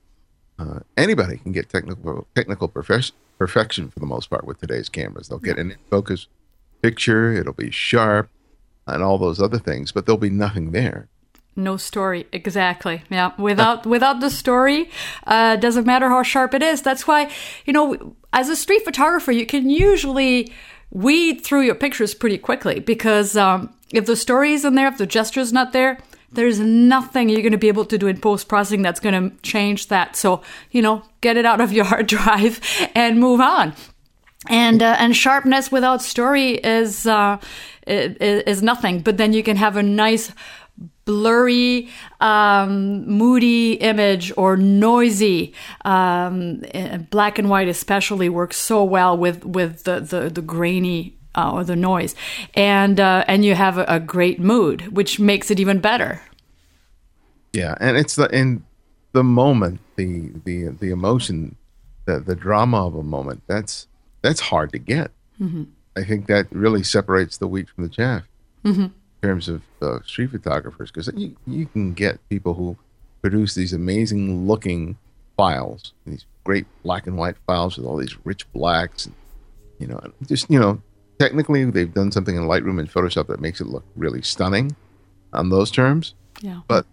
Uh, 0.59 0.81
anybody 0.97 1.37
can 1.39 1.53
get 1.53 1.69
technical 1.69 2.27
technical 2.35 2.69
perfection 2.69 3.15
perfection 3.39 3.91
for 3.91 4.01
the 4.01 4.07
most 4.07 4.31
part 4.31 4.47
with 4.47 4.61
today's 4.61 4.89
cameras. 4.89 5.29
They'll 5.29 5.39
get 5.39 5.59
an 5.59 5.71
in 5.71 5.79
focus 5.91 6.27
picture, 6.83 7.33
it'll 7.33 7.53
be 7.53 7.71
sharp, 7.71 8.31
and 8.87 9.03
all 9.03 9.19
those 9.19 9.41
other 9.41 9.59
things, 9.59 9.93
but 9.93 10.07
there'll 10.07 10.19
be 10.19 10.31
nothing 10.31 10.73
there. 10.73 11.09
No 11.55 11.77
story, 11.77 12.27
exactly. 12.33 13.03
Yeah, 13.09 13.33
without 13.39 13.87
without 13.87 14.21
the 14.21 14.29
story, 14.29 14.91
uh, 15.27 15.57
doesn't 15.57 15.87
matter 15.87 16.09
how 16.09 16.23
sharp 16.23 16.53
it 16.53 16.63
is. 16.63 16.83
That's 16.83 17.07
why 17.07 17.31
you 17.65 17.73
know, 17.73 18.15
as 18.33 18.51
a 18.51 18.57
street 18.57 18.85
photographer, 18.85 19.33
you 19.33 19.47
can 19.47 19.71
usually 19.71 20.53
weed 20.91 21.41
through 21.41 21.63
your 21.63 21.75
pictures 21.75 22.15
pretty 22.15 22.39
quickly 22.39 22.79
because 22.79 23.37
um, 23.37 23.75
if 23.93 24.05
the 24.05 24.17
story 24.17 24.53
isn't 24.53 24.75
there, 24.75 24.89
if 24.89 24.99
the 24.99 25.07
gesture's 25.07 25.53
not 25.53 25.73
there, 25.73 25.99
there's 26.37 26.61
nothing 26.61 27.29
you're 27.29 27.43
going 27.43 27.53
to 27.53 27.59
be 27.59 27.69
able 27.69 27.85
to 27.87 27.99
do 27.99 28.07
in 28.07 28.21
post 28.21 28.49
processing 28.49 28.83
that's 28.83 29.01
going 29.01 29.31
to 29.31 29.37
change 29.43 29.89
that. 29.89 30.17
So 30.17 30.43
you 30.71 30.83
know, 30.83 31.03
get 31.21 31.37
it 31.37 31.45
out 31.45 31.61
of 31.61 31.73
your 31.73 31.85
hard 31.93 32.07
drive 32.07 32.61
and 32.95 33.19
move 33.19 33.41
on. 33.41 33.75
And 34.49 34.83
uh, 34.83 34.97
and 34.99 35.17
sharpness 35.17 35.73
without 35.73 36.03
story 36.03 36.53
is 36.53 37.07
uh, 37.07 37.39
is, 37.87 38.43
is 38.43 38.63
nothing. 38.63 39.01
But 39.01 39.17
then 39.17 39.33
you 39.33 39.43
can 39.43 39.57
have 39.57 39.77
a 39.77 39.83
nice 39.83 40.33
blurry, 41.05 41.89
um, 42.21 43.09
moody 43.09 43.75
image 43.75 44.33
or 44.37 44.57
noisy. 44.57 45.55
Um, 45.85 46.63
eh, 46.75 46.99
black 46.99 47.39
and 47.39 47.49
white 47.49 47.69
especially 47.69 48.29
works 48.29 48.57
so 48.57 48.85
well 48.85 49.17
with 49.17 49.45
with 49.45 49.85
the 49.85 50.01
the, 50.01 50.29
the 50.29 50.43
grainy 50.43 51.16
uh, 51.37 51.53
or 51.53 51.65
the 51.65 51.77
noise, 51.77 52.15
and 52.55 52.99
uh, 52.99 53.25
and 53.29 53.45
you 53.45 53.55
have 53.55 53.79
a, 53.79 53.85
a 53.89 54.01
great 54.01 54.41
mood, 54.41 54.95
which 54.95 55.21
makes 55.21 55.51
it 55.51 55.61
even 55.61 55.79
better. 55.79 56.23
Yeah, 57.53 57.75
and 57.81 57.97
it's 57.97 58.17
the 58.17 58.27
in 58.35 58.65
the 59.13 59.25
moment, 59.25 59.81
the 59.97 60.31
the 60.45 60.69
the 60.69 60.91
emotion, 60.91 61.57
the 62.07 62.21
the 62.21 62.35
drama 62.35 62.87
of 62.87 62.95
a 62.95 63.03
moment. 63.03 63.43
That's 63.47 63.87
that's 64.23 64.41
hard 64.41 64.73
to 64.73 64.79
get. 64.79 65.11
I 65.97 66.05
think 66.05 66.27
that 66.27 66.47
really 66.51 66.83
separates 66.83 67.39
the 67.39 67.47
wheat 67.47 67.69
from 67.71 67.85
the 67.85 67.91
chaff 67.91 68.23
in 68.65 68.93
terms 69.23 69.49
of 69.49 69.63
uh, 69.81 69.99
street 70.05 70.31
photographers, 70.31 70.91
because 70.91 71.11
you 71.15 71.37
you 71.47 71.67
can 71.67 71.95
get 71.95 72.27
people 72.29 72.55
who 72.55 72.77
produce 73.23 73.55
these 73.55 73.73
amazing 73.73 74.47
looking 74.47 74.97
files, 75.37 75.93
these 76.07 76.27
great 76.45 76.67
black 76.83 77.07
and 77.07 77.17
white 77.17 77.37
files 77.47 77.77
with 77.77 77.87
all 77.87 77.97
these 77.97 78.17
rich 78.25 78.51
blacks, 78.53 79.07
and 79.07 79.15
you 79.79 79.87
know, 79.87 80.01
just 80.27 80.51
you 80.51 80.59
know, 80.59 80.81
technically 81.19 81.65
they've 81.65 81.93
done 81.95 82.13
something 82.13 82.37
in 82.37 82.43
Lightroom 82.45 82.79
and 82.79 82.91
Photoshop 82.91 83.27
that 83.29 83.41
makes 83.41 83.61
it 83.61 83.67
look 83.67 83.85
really 83.97 84.23
stunning 84.23 84.75
on 85.33 85.51
those 85.51 85.71
terms 85.71 86.15
Yeah. 86.41 86.61
but 86.69 86.87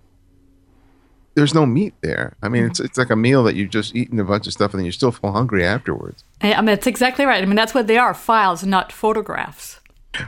there's 1.35 1.53
no 1.55 1.65
meat 1.65 1.95
there. 2.01 2.35
I 2.43 2.47
mean, 2.49 2.63
it's 2.65 2.79
it's 2.79 2.95
like 2.97 3.09
a 3.09 3.15
meal 3.15 3.43
that 3.45 3.55
you've 3.55 3.71
just 3.71 3.95
eaten 3.95 4.19
a 4.19 4.23
bunch 4.23 4.45
of 4.45 4.53
stuff 4.53 4.71
and 4.73 4.79
then 4.79 4.85
you 4.85 4.91
still 4.91 5.11
feel 5.11 5.31
hungry 5.31 5.65
afterwards. 5.65 6.23
I 6.41 6.55
mean, 6.57 6.67
that's 6.67 6.85
exactly 6.85 7.25
right. 7.25 7.41
I 7.41 7.45
mean, 7.47 7.55
that's 7.55 7.73
what 7.73 7.87
they 7.87 7.97
are 7.97 8.13
files, 8.13 8.63
not 8.63 8.91
photographs. 8.91 9.79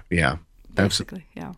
Yeah, 0.09 0.37
absolutely. 0.77 1.25
basically. 1.25 1.25
Yeah. 1.35 1.53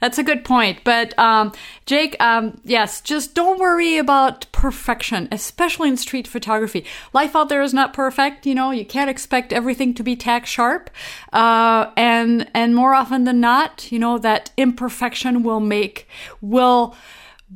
That's 0.00 0.18
a 0.18 0.22
good 0.22 0.44
point. 0.44 0.80
But 0.84 1.18
um, 1.18 1.52
Jake, 1.86 2.16
um, 2.20 2.60
yes, 2.64 3.00
just 3.00 3.34
don't 3.34 3.58
worry 3.58 3.96
about 3.96 4.50
perfection, 4.52 5.26
especially 5.32 5.88
in 5.88 5.96
street 5.96 6.28
photography. 6.28 6.84
Life 7.12 7.34
out 7.34 7.48
there 7.48 7.62
is 7.62 7.72
not 7.72 7.94
perfect. 7.94 8.44
You 8.44 8.54
know, 8.54 8.70
you 8.70 8.84
can't 8.84 9.08
expect 9.08 9.52
everything 9.52 9.94
to 9.94 10.02
be 10.02 10.14
tack 10.14 10.44
sharp. 10.44 10.90
Uh, 11.32 11.90
and 11.96 12.50
and 12.52 12.74
more 12.74 12.94
often 12.94 13.24
than 13.24 13.40
not, 13.40 13.90
you 13.90 13.98
know, 13.98 14.18
that 14.18 14.50
imperfection 14.56 15.42
will 15.42 15.60
make 15.60 16.06
will 16.42 16.94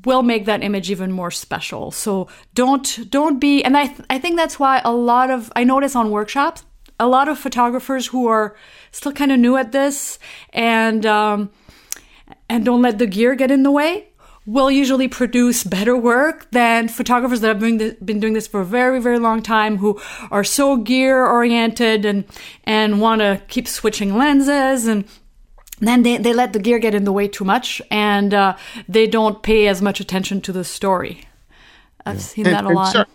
will 0.05 0.23
make 0.23 0.47
that 0.47 0.63
image 0.63 0.91
even 0.91 1.13
more 1.13 1.31
special. 1.31 1.91
So 1.91 2.29
don't 2.55 3.11
don't 3.11 3.39
be. 3.39 3.63
And 3.63 3.77
I 3.77 3.89
th- 3.89 4.07
I 4.09 4.19
think 4.19 4.37
that's 4.37 4.59
why 4.59 4.81
a 4.83 4.93
lot 4.93 5.31
of 5.31 5.53
I 5.55 5.65
notice 5.65 5.95
on 5.95 6.11
workshops 6.11 6.65
a 7.01 7.09
lot 7.09 7.29
of 7.29 7.39
photographers 7.39 8.09
who 8.09 8.27
are 8.27 8.55
still 8.93 9.11
kind 9.13 9.33
of 9.33 9.41
new 9.41 9.57
at 9.57 9.73
this 9.73 10.19
and 10.53 11.07
um, 11.07 11.51
and 12.51 12.65
don't 12.65 12.83
let 12.83 12.99
the 12.99 13.07
gear 13.07 13.35
get 13.35 13.51
in 13.51 13.63
the 13.63 13.71
way 13.71 14.09
will 14.45 14.71
usually 14.71 15.07
produce 15.07 15.63
better 15.63 15.97
work 15.97 16.51
than 16.51 16.89
photographers 16.89 17.41
that 17.41 17.49
have 17.49 17.61
been, 17.61 17.97
been 18.05 18.19
doing 18.19 18.33
this 18.33 18.49
for 18.49 18.61
a 18.61 18.65
very 18.65 19.01
very 19.01 19.19
long 19.19 19.41
time 19.41 19.79
who 19.79 19.99
are 20.31 20.45
so 20.45 20.77
gear 20.77 21.25
oriented 21.25 22.05
and 22.05 22.25
and 22.65 23.01
want 23.01 23.21
to 23.21 23.41
keep 23.49 23.69
switching 23.69 24.17
lenses 24.17 24.87
and 24.87 25.05
then 25.79 26.03
they, 26.03 26.19
they 26.19 26.35
let 26.35 26.53
the 26.53 26.59
gear 26.59 26.79
get 26.79 26.95
in 26.95 27.05
the 27.05 27.13
way 27.13 27.27
too 27.27 27.45
much 27.45 27.81
and 27.91 28.35
uh, 28.35 28.55
they 28.87 29.07
don't 29.07 29.43
pay 29.43 29.67
as 29.67 29.81
much 29.81 29.99
attention 29.99 30.43
to 30.43 30.53
the 30.53 30.63
story. 30.63 31.27
I've 32.05 32.21
seen 32.21 32.45
that 32.45 32.65
a 32.65 32.67
and, 32.67 32.77
lot. 32.77 32.93
sharp- 32.93 33.09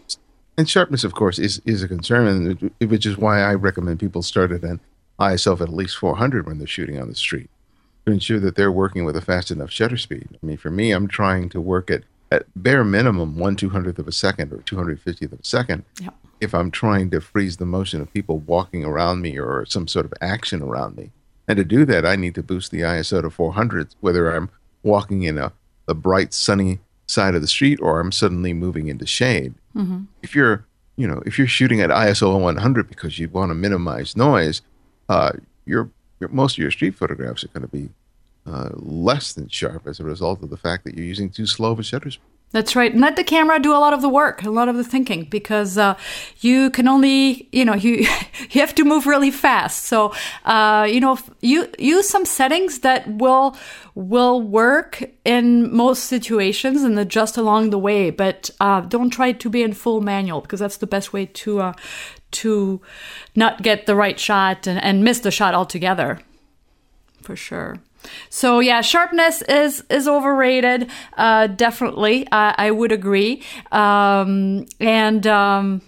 and 0.58 0.68
sharpness, 0.68 1.04
of 1.04 1.14
course, 1.14 1.38
is 1.38 1.62
is 1.66 1.84
a 1.84 1.88
concern, 1.88 2.28
and 2.28 2.72
which 2.90 3.06
is 3.06 3.18
why 3.18 3.42
I 3.42 3.54
recommend 3.56 4.00
people 4.00 4.24
start 4.24 4.52
at 4.52 4.64
an 4.64 4.80
ISO 5.20 5.52
of 5.52 5.62
at 5.62 5.70
least 5.70 5.98
400 5.98 6.48
when 6.48 6.60
they're 6.60 6.68
shooting 6.68 7.00
on 7.00 7.08
the 7.08 7.16
street 7.16 7.50
to 8.06 8.12
ensure 8.12 8.40
that 8.40 8.56
they're 8.56 8.72
working 8.72 9.06
with 9.06 9.16
a 9.16 9.22
fast 9.22 9.52
enough 9.52 9.72
shutter 9.72 9.98
speed. 9.98 10.28
I 10.32 10.46
mean, 10.46 10.58
for 10.58 10.70
me, 10.70 10.92
I'm 10.92 11.08
trying 11.08 11.50
to 11.50 11.62
work 11.62 11.90
at 11.90 12.04
at 12.32 12.46
bare 12.56 12.84
minimum 12.84 13.38
one 13.38 13.56
two 13.56 13.70
hundredth 13.70 14.00
of 14.00 14.08
a 14.08 14.12
second 14.12 14.52
or 14.52 14.58
two 14.62 14.76
hundred 14.76 15.00
fiftieth 15.00 15.32
of 15.32 15.40
a 15.40 15.46
second. 15.46 15.84
Yeah. 16.00 16.10
If 16.42 16.54
I'm 16.54 16.70
trying 16.70 17.10
to 17.12 17.22
freeze 17.22 17.58
the 17.58 17.66
motion 17.66 18.02
of 18.02 18.14
people 18.14 18.40
walking 18.40 18.84
around 18.84 19.22
me 19.22 19.40
or 19.40 19.66
some 19.66 19.88
sort 19.88 20.06
of 20.06 20.14
action 20.22 20.62
around 20.62 20.98
me, 20.98 21.12
and 21.48 21.58
to 21.58 21.64
do 21.64 21.86
that, 21.86 22.06
I 22.06 22.16
need 22.16 22.36
to 22.36 22.44
boost 22.44 22.72
the 22.72 22.82
ISO 22.82 23.22
to 23.22 23.30
400, 23.30 23.96
whether 24.02 24.30
I'm 24.36 24.50
walking 24.84 25.24
in 25.24 25.38
a 25.38 25.54
the 25.86 25.96
bright 25.96 26.34
sunny 26.34 26.80
side 27.08 27.36
of 27.36 27.42
the 27.42 27.48
street 27.48 27.80
or 27.82 28.00
I'm 28.00 28.12
suddenly 28.12 28.54
moving 28.54 28.88
into 28.88 29.06
shade. 29.06 29.54
If 30.24 30.36
you're, 30.36 30.66
you 30.96 31.08
know, 31.08 31.22
if 31.26 31.38
you're 31.38 31.48
shooting 31.48 31.82
at 31.82 31.90
ISO 31.90 32.40
100 32.40 32.88
because 32.90 33.20
you 33.20 33.30
want 33.30 33.52
to 33.52 33.56
minimize 33.56 34.16
noise, 34.18 34.62
uh, 35.10 35.34
your, 35.66 35.92
your 36.20 36.30
most 36.30 36.54
of 36.54 36.60
your 36.60 36.72
street 36.72 36.96
photographs 36.96 37.44
are 37.44 37.50
going 37.50 37.62
to 37.62 37.68
be 37.68 37.90
uh, 38.46 38.70
less 38.74 39.34
than 39.34 39.48
sharp 39.50 39.88
as 39.88 40.00
a 40.00 40.04
result 40.04 40.44
of 40.44 40.50
the 40.50 40.58
fact 40.58 40.84
that 40.84 40.96
you're 40.96 41.06
using 41.06 41.30
too 41.30 41.48
slow 41.48 41.72
of 41.72 41.80
a 41.80 41.84
shutter 41.84 42.12
speed. 42.12 42.36
That's 42.56 42.74
right. 42.74 42.92
And 42.92 43.02
let 43.02 43.18
the 43.18 43.24
camera 43.26 43.60
do 43.60 43.74
a 43.74 43.80
lot 43.80 43.92
of 43.92 44.02
the 44.02 44.08
work, 44.08 44.44
a 44.44 44.50
lot 44.50 44.70
of 44.70 44.78
the 44.78 44.84
thinking, 44.84 45.26
because 45.26 45.78
uh, 45.78 45.98
you 46.40 46.70
can 46.70 46.88
only, 46.88 47.50
you 47.52 47.66
know, 47.66 47.74
you 47.86 48.08
you 48.50 48.62
have 48.62 48.74
to 48.76 48.86
move 48.86 49.08
really 49.08 49.32
fast. 49.32 49.86
So, 49.86 50.14
uh, 50.46 50.88
you 50.90 51.02
know, 51.02 51.18
you 51.42 51.68
use 51.78 52.08
some 52.08 52.24
settings 52.24 52.80
that 52.80 53.08
will 53.08 53.58
will 53.94 54.42
work 54.42 55.04
in 55.26 55.76
most 55.76 56.06
situations 56.06 56.84
and 56.84 56.98
adjust 56.98 57.36
along 57.36 57.72
the 57.72 57.80
way. 57.80 58.10
But 58.10 58.50
uh, 58.62 58.82
don't 58.82 59.10
try 59.10 59.34
to 59.34 59.50
be 59.50 59.62
in 59.62 59.74
full 59.74 60.00
manual 60.00 60.40
because 60.40 60.62
that's 60.62 60.78
the 60.78 60.88
best 60.88 61.12
way 61.12 61.26
to 61.26 61.60
uh, 61.60 61.74
to 62.36 62.82
not 63.36 63.62
get 63.62 63.86
the 63.86 63.96
right 63.96 64.20
shot 64.20 64.68
and, 64.68 64.82
and 64.84 65.04
miss 65.04 65.20
the 65.20 65.32
shot 65.32 65.54
altogether. 65.54 66.20
For 67.22 67.36
sure. 67.36 67.80
So 68.30 68.60
yeah, 68.60 68.82
sharpness 68.82 69.42
is 69.44 69.84
is 69.90 70.08
overrated. 70.08 70.92
Uh, 71.18 71.48
definitely, 71.48 72.28
I 72.32 72.70
would 72.72 72.92
agree. 72.92 73.42
Um, 73.72 74.68
and 74.80 75.26
um, 75.26 75.82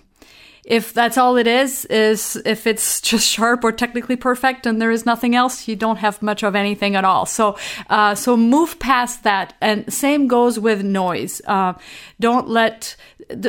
if 0.67 0.93
that's 0.93 1.17
all 1.17 1.37
it 1.37 1.47
is, 1.47 1.85
is 1.85 2.35
if 2.45 2.67
it's 2.67 2.99
just 3.09 3.27
sharp 3.27 3.63
or 3.63 3.71
technically 3.71 4.17
perfect 4.17 4.65
and 4.65 4.81
there 4.81 4.91
is 4.91 5.05
nothing 5.05 5.33
else, 5.33 5.67
you 5.67 5.75
don't 5.75 5.97
have 5.97 6.21
much 6.21 6.43
of 6.43 6.55
anything 6.55 6.95
at 6.95 7.05
all. 7.05 7.25
So, 7.25 7.57
uh, 7.89 8.15
so 8.15 8.35
move 8.35 8.77
past 8.77 9.23
that. 9.23 9.53
And 9.61 9.91
same 9.91 10.27
goes 10.27 10.59
with 10.59 10.83
noise. 10.83 11.41
Uh, 11.47 11.73
don't 12.19 12.49
let, 12.49 12.97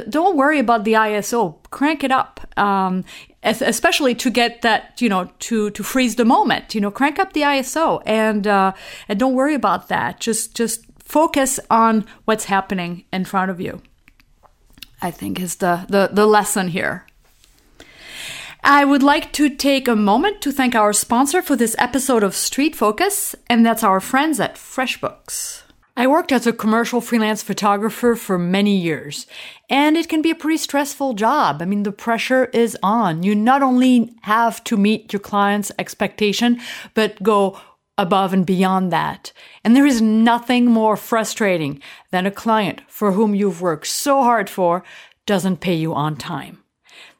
don't 0.08 0.36
worry 0.36 0.60
about 0.60 0.84
the 0.84 0.92
ISO. 0.92 1.56
Crank 1.70 2.04
it 2.04 2.12
up. 2.12 2.40
Um, 2.56 3.04
especially 3.42 4.14
to 4.16 4.30
get 4.30 4.62
that, 4.62 5.00
you 5.00 5.08
know, 5.08 5.30
to, 5.38 5.70
to 5.70 5.82
freeze 5.82 6.16
the 6.16 6.24
moment, 6.24 6.74
you 6.74 6.80
know, 6.80 6.90
crank 6.90 7.18
up 7.20 7.32
the 7.32 7.42
ISO 7.42 8.02
and, 8.04 8.46
uh, 8.46 8.72
and 9.08 9.18
don't 9.18 9.34
worry 9.34 9.54
about 9.54 9.88
that. 9.88 10.20
Just, 10.20 10.56
just 10.56 10.84
focus 10.98 11.60
on 11.70 12.04
what's 12.24 12.44
happening 12.44 13.04
in 13.12 13.24
front 13.24 13.50
of 13.50 13.60
you. 13.60 13.80
I 15.00 15.12
think 15.12 15.40
is 15.40 15.56
the, 15.56 15.86
the, 15.88 16.10
the 16.12 16.26
lesson 16.26 16.68
here. 16.68 17.06
I 18.62 18.84
would 18.84 19.02
like 19.02 19.32
to 19.34 19.48
take 19.48 19.88
a 19.88 19.96
moment 19.96 20.40
to 20.42 20.52
thank 20.52 20.74
our 20.74 20.92
sponsor 20.92 21.42
for 21.42 21.56
this 21.56 21.76
episode 21.78 22.22
of 22.22 22.34
Street 22.34 22.74
Focus, 22.74 23.34
and 23.48 23.64
that's 23.64 23.84
our 23.84 24.00
friends 24.00 24.40
at 24.40 24.56
FreshBooks. 24.56 25.62
I 25.96 26.06
worked 26.06 26.32
as 26.32 26.46
a 26.46 26.52
commercial 26.52 27.00
freelance 27.00 27.42
photographer 27.42 28.14
for 28.14 28.38
many 28.38 28.76
years, 28.76 29.26
and 29.68 29.96
it 29.96 30.08
can 30.08 30.22
be 30.22 30.30
a 30.30 30.34
pretty 30.34 30.58
stressful 30.58 31.14
job. 31.14 31.62
I 31.62 31.64
mean, 31.64 31.82
the 31.82 31.92
pressure 31.92 32.46
is 32.46 32.76
on. 32.82 33.22
You 33.22 33.34
not 33.34 33.62
only 33.62 34.14
have 34.22 34.62
to 34.64 34.76
meet 34.76 35.12
your 35.12 35.20
client's 35.20 35.72
expectation, 35.78 36.60
but 36.94 37.22
go 37.22 37.60
above 37.96 38.32
and 38.32 38.46
beyond 38.46 38.92
that. 38.92 39.32
And 39.64 39.74
there 39.74 39.86
is 39.86 40.00
nothing 40.00 40.66
more 40.66 40.96
frustrating 40.96 41.80
than 42.12 42.26
a 42.26 42.30
client 42.30 42.82
for 42.86 43.12
whom 43.12 43.34
you've 43.34 43.60
worked 43.60 43.88
so 43.88 44.22
hard 44.22 44.48
for 44.48 44.84
doesn't 45.26 45.60
pay 45.60 45.74
you 45.74 45.94
on 45.94 46.16
time. 46.16 46.62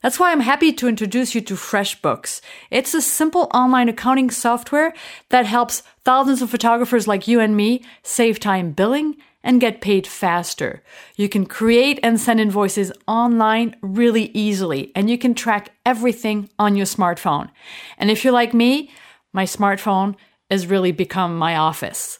That's 0.02 0.18
why 0.18 0.30
I'm 0.32 0.40
happy 0.40 0.72
to 0.72 0.88
introduce 0.88 1.34
you 1.34 1.40
to 1.42 1.54
FreshBooks. 1.54 2.40
It's 2.70 2.94
a 2.94 3.02
simple 3.02 3.50
online 3.52 3.88
accounting 3.88 4.30
software 4.30 4.94
that 5.30 5.46
helps 5.46 5.82
thousands 6.04 6.42
of 6.42 6.50
photographers 6.50 7.08
like 7.08 7.28
you 7.28 7.40
and 7.40 7.56
me 7.56 7.84
save 8.02 8.40
time 8.40 8.72
billing 8.72 9.16
and 9.42 9.60
get 9.60 9.80
paid 9.80 10.06
faster. 10.06 10.82
You 11.16 11.28
can 11.28 11.46
create 11.46 12.00
and 12.02 12.20
send 12.20 12.40
invoices 12.40 12.92
online 13.06 13.76
really 13.80 14.30
easily, 14.34 14.92
and 14.94 15.08
you 15.08 15.16
can 15.16 15.34
track 15.34 15.70
everything 15.86 16.50
on 16.58 16.76
your 16.76 16.86
smartphone. 16.86 17.50
And 17.96 18.10
if 18.10 18.24
you're 18.24 18.32
like 18.32 18.52
me, 18.52 18.90
my 19.32 19.44
smartphone 19.44 20.16
has 20.50 20.66
really 20.66 20.92
become 20.92 21.36
my 21.36 21.56
office. 21.56 22.18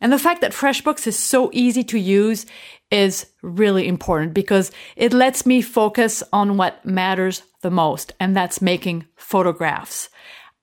And 0.00 0.12
the 0.12 0.18
fact 0.18 0.42
that 0.42 0.52
FreshBooks 0.52 1.06
is 1.06 1.18
so 1.18 1.50
easy 1.52 1.82
to 1.84 1.98
use 1.98 2.46
is 2.90 3.26
really 3.42 3.88
important 3.88 4.34
because 4.34 4.70
it 4.94 5.12
lets 5.12 5.46
me 5.46 5.62
focus 5.62 6.22
on 6.32 6.56
what 6.56 6.84
matters 6.84 7.42
the 7.62 7.70
most, 7.70 8.12
and 8.20 8.36
that's 8.36 8.60
making 8.60 9.06
photographs. 9.16 10.08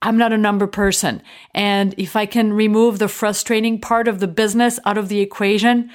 I'm 0.02 0.18
not 0.18 0.34
a 0.34 0.38
number 0.38 0.68
person. 0.68 1.22
And 1.54 1.96
if 1.98 2.16
I 2.16 2.26
can 2.26 2.54
remove 2.54 3.00
the 3.00 3.08
frustrating 3.08 3.80
part 3.80 4.08
of 4.08 4.20
the 4.20 4.28
business 4.28 4.80
out 4.86 4.98
of 4.98 5.08
the 5.08 5.22
equation, 5.22 5.90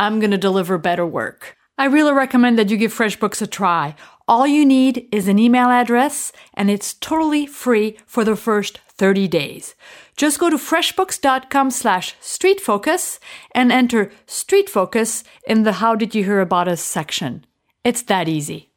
I'm 0.00 0.18
going 0.18 0.30
to 0.30 0.38
deliver 0.38 0.78
better 0.78 1.06
work. 1.06 1.56
I 1.76 1.84
really 1.84 2.12
recommend 2.12 2.58
that 2.58 2.70
you 2.70 2.76
give 2.76 2.92
FreshBooks 2.92 3.42
a 3.42 3.46
try. 3.46 3.94
All 4.26 4.46
you 4.46 4.64
need 4.64 5.08
is 5.12 5.28
an 5.28 5.38
email 5.38 5.68
address 5.68 6.32
and 6.54 6.70
it's 6.70 6.94
totally 6.94 7.46
free 7.46 7.98
for 8.06 8.24
the 8.24 8.36
first 8.36 8.78
30 8.96 9.28
days. 9.28 9.74
Just 10.20 10.38
go 10.38 10.50
to 10.50 10.58
freshbooks.com 10.58 11.70
slash 11.70 12.14
streetfocus 12.20 13.20
and 13.54 13.72
enter 13.72 14.12
Street 14.26 14.68
Focus 14.68 15.24
in 15.46 15.62
the 15.62 15.72
How 15.80 15.94
Did 15.94 16.14
You 16.14 16.24
Hear 16.24 16.40
About 16.40 16.68
Us 16.68 16.82
section. 16.82 17.46
It's 17.84 18.02
that 18.02 18.28
easy. 18.28 18.69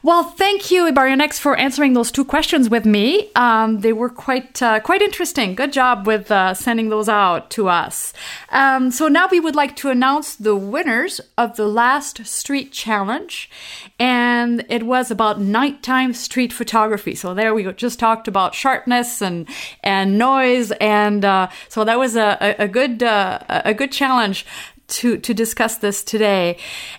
Well, 0.00 0.22
thank 0.22 0.70
you, 0.70 0.84
Ibarionex, 0.84 1.40
for 1.40 1.56
answering 1.56 1.94
those 1.94 2.12
two 2.12 2.24
questions 2.24 2.70
with 2.70 2.86
me. 2.86 3.32
Um, 3.34 3.80
they 3.80 3.92
were 3.92 4.08
quite 4.08 4.62
uh, 4.62 4.78
quite 4.78 5.02
interesting. 5.02 5.56
Good 5.56 5.72
job 5.72 6.06
with 6.06 6.30
uh, 6.30 6.54
sending 6.54 6.88
those 6.88 7.08
out 7.08 7.50
to 7.50 7.68
us. 7.68 8.12
Um, 8.50 8.92
so 8.92 9.08
now 9.08 9.26
we 9.28 9.40
would 9.40 9.56
like 9.56 9.74
to 9.76 9.90
announce 9.90 10.36
the 10.36 10.54
winners 10.54 11.20
of 11.36 11.56
the 11.56 11.66
last 11.66 12.24
street 12.26 12.70
challenge, 12.70 13.50
and 13.98 14.64
it 14.68 14.84
was 14.84 15.10
about 15.10 15.40
nighttime 15.40 16.14
street 16.14 16.52
photography. 16.52 17.16
So 17.16 17.34
there 17.34 17.52
we 17.52 17.64
just 17.72 17.98
talked 17.98 18.28
about 18.28 18.54
sharpness 18.54 19.20
and 19.20 19.48
and 19.82 20.16
noise, 20.16 20.70
and 20.80 21.24
uh, 21.24 21.48
so 21.68 21.82
that 21.82 21.98
was 21.98 22.14
a, 22.14 22.38
a, 22.40 22.64
a 22.64 22.68
good 22.68 23.02
uh, 23.02 23.40
a 23.48 23.74
good 23.74 23.90
challenge 23.90 24.46
to, 24.88 25.18
to 25.18 25.34
discuss 25.34 25.76
this 25.76 26.02
today. 26.02 26.58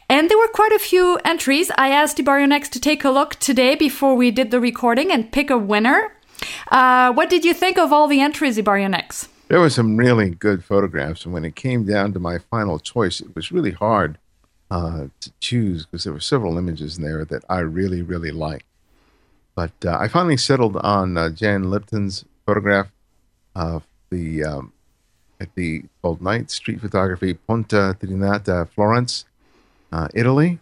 And 0.10 0.30
there 0.30 0.38
were 0.38 0.47
quite 0.47 0.71
a 0.71 0.80
few 0.80 1.19
entries. 1.25 1.71
I 1.78 1.89
asked 1.89 2.17
Ibarionex 2.17 2.69
to 2.69 2.80
take 2.80 3.04
a 3.04 3.10
look 3.10 3.36
today 3.36 3.75
before 3.75 4.15
we 4.15 4.32
did 4.32 4.52
the 4.52 4.60
recording 4.60 5.12
and 5.12 5.32
pick 5.32 5.49
a 5.49 5.58
winner. 5.58 6.15
Uh, 6.71 7.12
what 7.13 7.30
did 7.30 7.43
you 7.43 7.54
think 7.54 7.78
of 7.78 7.91
all 7.91 8.08
the 8.08 8.21
entries, 8.21 8.58
Ibarionex? 8.58 9.28
There 9.49 9.60
were 9.60 9.69
some 9.69 9.97
really 9.97 10.30
good 10.30 10.63
photographs. 10.63 11.25
And 11.25 11.34
when 11.34 11.43
it 11.43 11.56
came 11.56 11.86
down 11.86 12.13
to 12.13 12.19
my 12.19 12.38
final 12.38 12.80
choice, 12.80 13.19
it 13.19 13.36
was 13.36 13.52
really 13.52 13.71
hard 13.71 14.17
uh, 14.71 15.08
to 15.19 15.32
choose 15.39 15.86
because 15.86 16.04
there 16.04 16.13
were 16.13 16.19
several 16.19 16.58
images 16.58 16.97
in 16.97 17.04
there 17.04 17.25
that 17.25 17.43
I 17.49 17.60
really, 17.60 18.02
really 18.02 18.32
liked. 18.32 18.65
But 19.56 19.73
uh, 19.84 19.97
I 19.99 20.08
finally 20.08 20.38
settled 20.38 20.78
on 20.78 21.17
uh, 21.17 21.30
Jan 21.30 21.69
Lipton's 21.69 22.23
photograph 22.45 22.91
of 23.56 23.84
the 24.10 24.43
um, 24.43 24.73
at 25.39 25.54
the 25.56 25.84
Old 26.04 26.21
Night 26.21 26.52
Street 26.52 26.82
Photography, 26.82 27.34
Ponte 27.34 27.69
Trinita, 27.69 28.69
Florence, 28.69 29.25
uh, 29.91 30.08
Italy, 30.13 30.60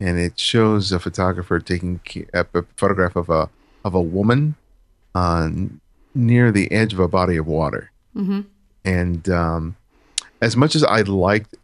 and 0.00 0.18
it 0.18 0.38
shows 0.38 0.92
a 0.92 0.98
photographer 0.98 1.58
taking 1.58 2.00
a, 2.34 2.44
a 2.54 2.62
photograph 2.76 3.16
of 3.16 3.30
a 3.30 3.48
of 3.84 3.94
a 3.94 4.00
woman 4.00 4.56
uh, 5.14 5.48
near 6.14 6.50
the 6.50 6.70
edge 6.72 6.92
of 6.92 6.98
a 6.98 7.08
body 7.08 7.36
of 7.36 7.46
water. 7.46 7.92
Mm-hmm. 8.16 8.40
And 8.84 9.28
um, 9.28 9.76
as 10.42 10.56
much 10.56 10.74
as 10.74 10.82
I 10.82 11.02
liked 11.02 11.54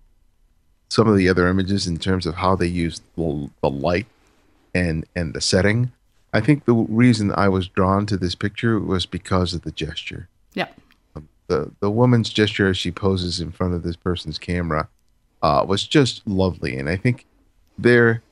some 0.89 1.09
of 1.09 1.17
the 1.17 1.29
other 1.29 1.49
images 1.49 1.87
in 1.87 1.99
terms 1.99 2.27
of 2.27 2.37
how 2.37 2.55
they 2.55 2.67
used 2.67 3.03
the, 3.17 3.51
the 3.61 3.71
light 3.71 4.07
and 4.75 5.05
and 5.17 5.35
the 5.35 5.41
setting, 5.41 5.93
I 6.33 6.41
think 6.41 6.65
the 6.65 6.75
reason 6.75 7.33
I 7.35 7.49
was 7.49 7.69
drawn 7.69 8.07
to 8.07 8.17
this 8.17 8.35
picture 8.35 8.79
was 8.79 9.05
because 9.05 9.53
of 9.53 9.63
the 9.63 9.73
gesture. 9.73 10.29
Yeah 10.55 10.69
the 11.47 11.71
the 11.81 11.91
woman's 11.91 12.31
gesture 12.31 12.69
as 12.69 12.79
she 12.79 12.91
poses 12.91 13.41
in 13.41 13.53
front 13.53 13.75
of 13.75 13.83
this 13.83 13.97
person's 13.97 14.39
camera 14.39 14.89
uh, 15.43 15.65
was 15.67 15.87
just 15.87 16.27
lovely, 16.27 16.77
and 16.77 16.89
I 16.89 16.97
think 16.97 17.27
there 17.79 18.23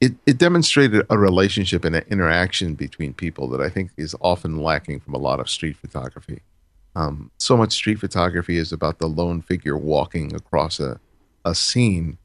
it 0.00 0.12
it 0.26 0.38
demonstrated 0.38 1.04
a 1.10 1.18
relationship 1.18 1.84
and 1.84 1.96
an 1.96 2.04
interaction 2.10 2.74
between 2.74 3.12
people 3.14 3.48
that 3.48 3.60
I 3.60 3.68
think 3.68 3.90
is 3.96 4.14
often 4.20 4.62
lacking 4.62 5.00
from 5.00 5.14
a 5.14 5.18
lot 5.18 5.40
of 5.40 5.48
street 5.48 5.76
photography. 5.76 6.42
Um, 6.94 7.30
so 7.38 7.56
much 7.56 7.72
street 7.72 8.00
photography 8.00 8.56
is 8.56 8.72
about 8.72 8.98
the 8.98 9.08
lone 9.08 9.42
figure 9.42 9.76
walking 9.76 10.34
across 10.34 10.80
a 10.80 11.00
a 11.44 11.54
scene 11.54 12.18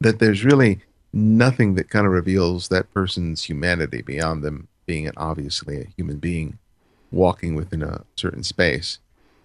that 0.00 0.18
there's 0.18 0.44
really 0.44 0.80
nothing 1.12 1.74
that 1.74 1.90
kind 1.90 2.06
of 2.06 2.12
reveals 2.12 2.68
that 2.68 2.92
person's 2.92 3.44
humanity 3.44 4.02
beyond 4.02 4.42
them 4.42 4.68
being 4.86 5.06
an 5.06 5.14
obviously 5.16 5.80
a 5.80 5.88
human 5.96 6.18
being 6.18 6.58
walking 7.10 7.54
within 7.54 7.82
a 7.82 8.04
certain 8.16 8.42
space. 8.42 8.98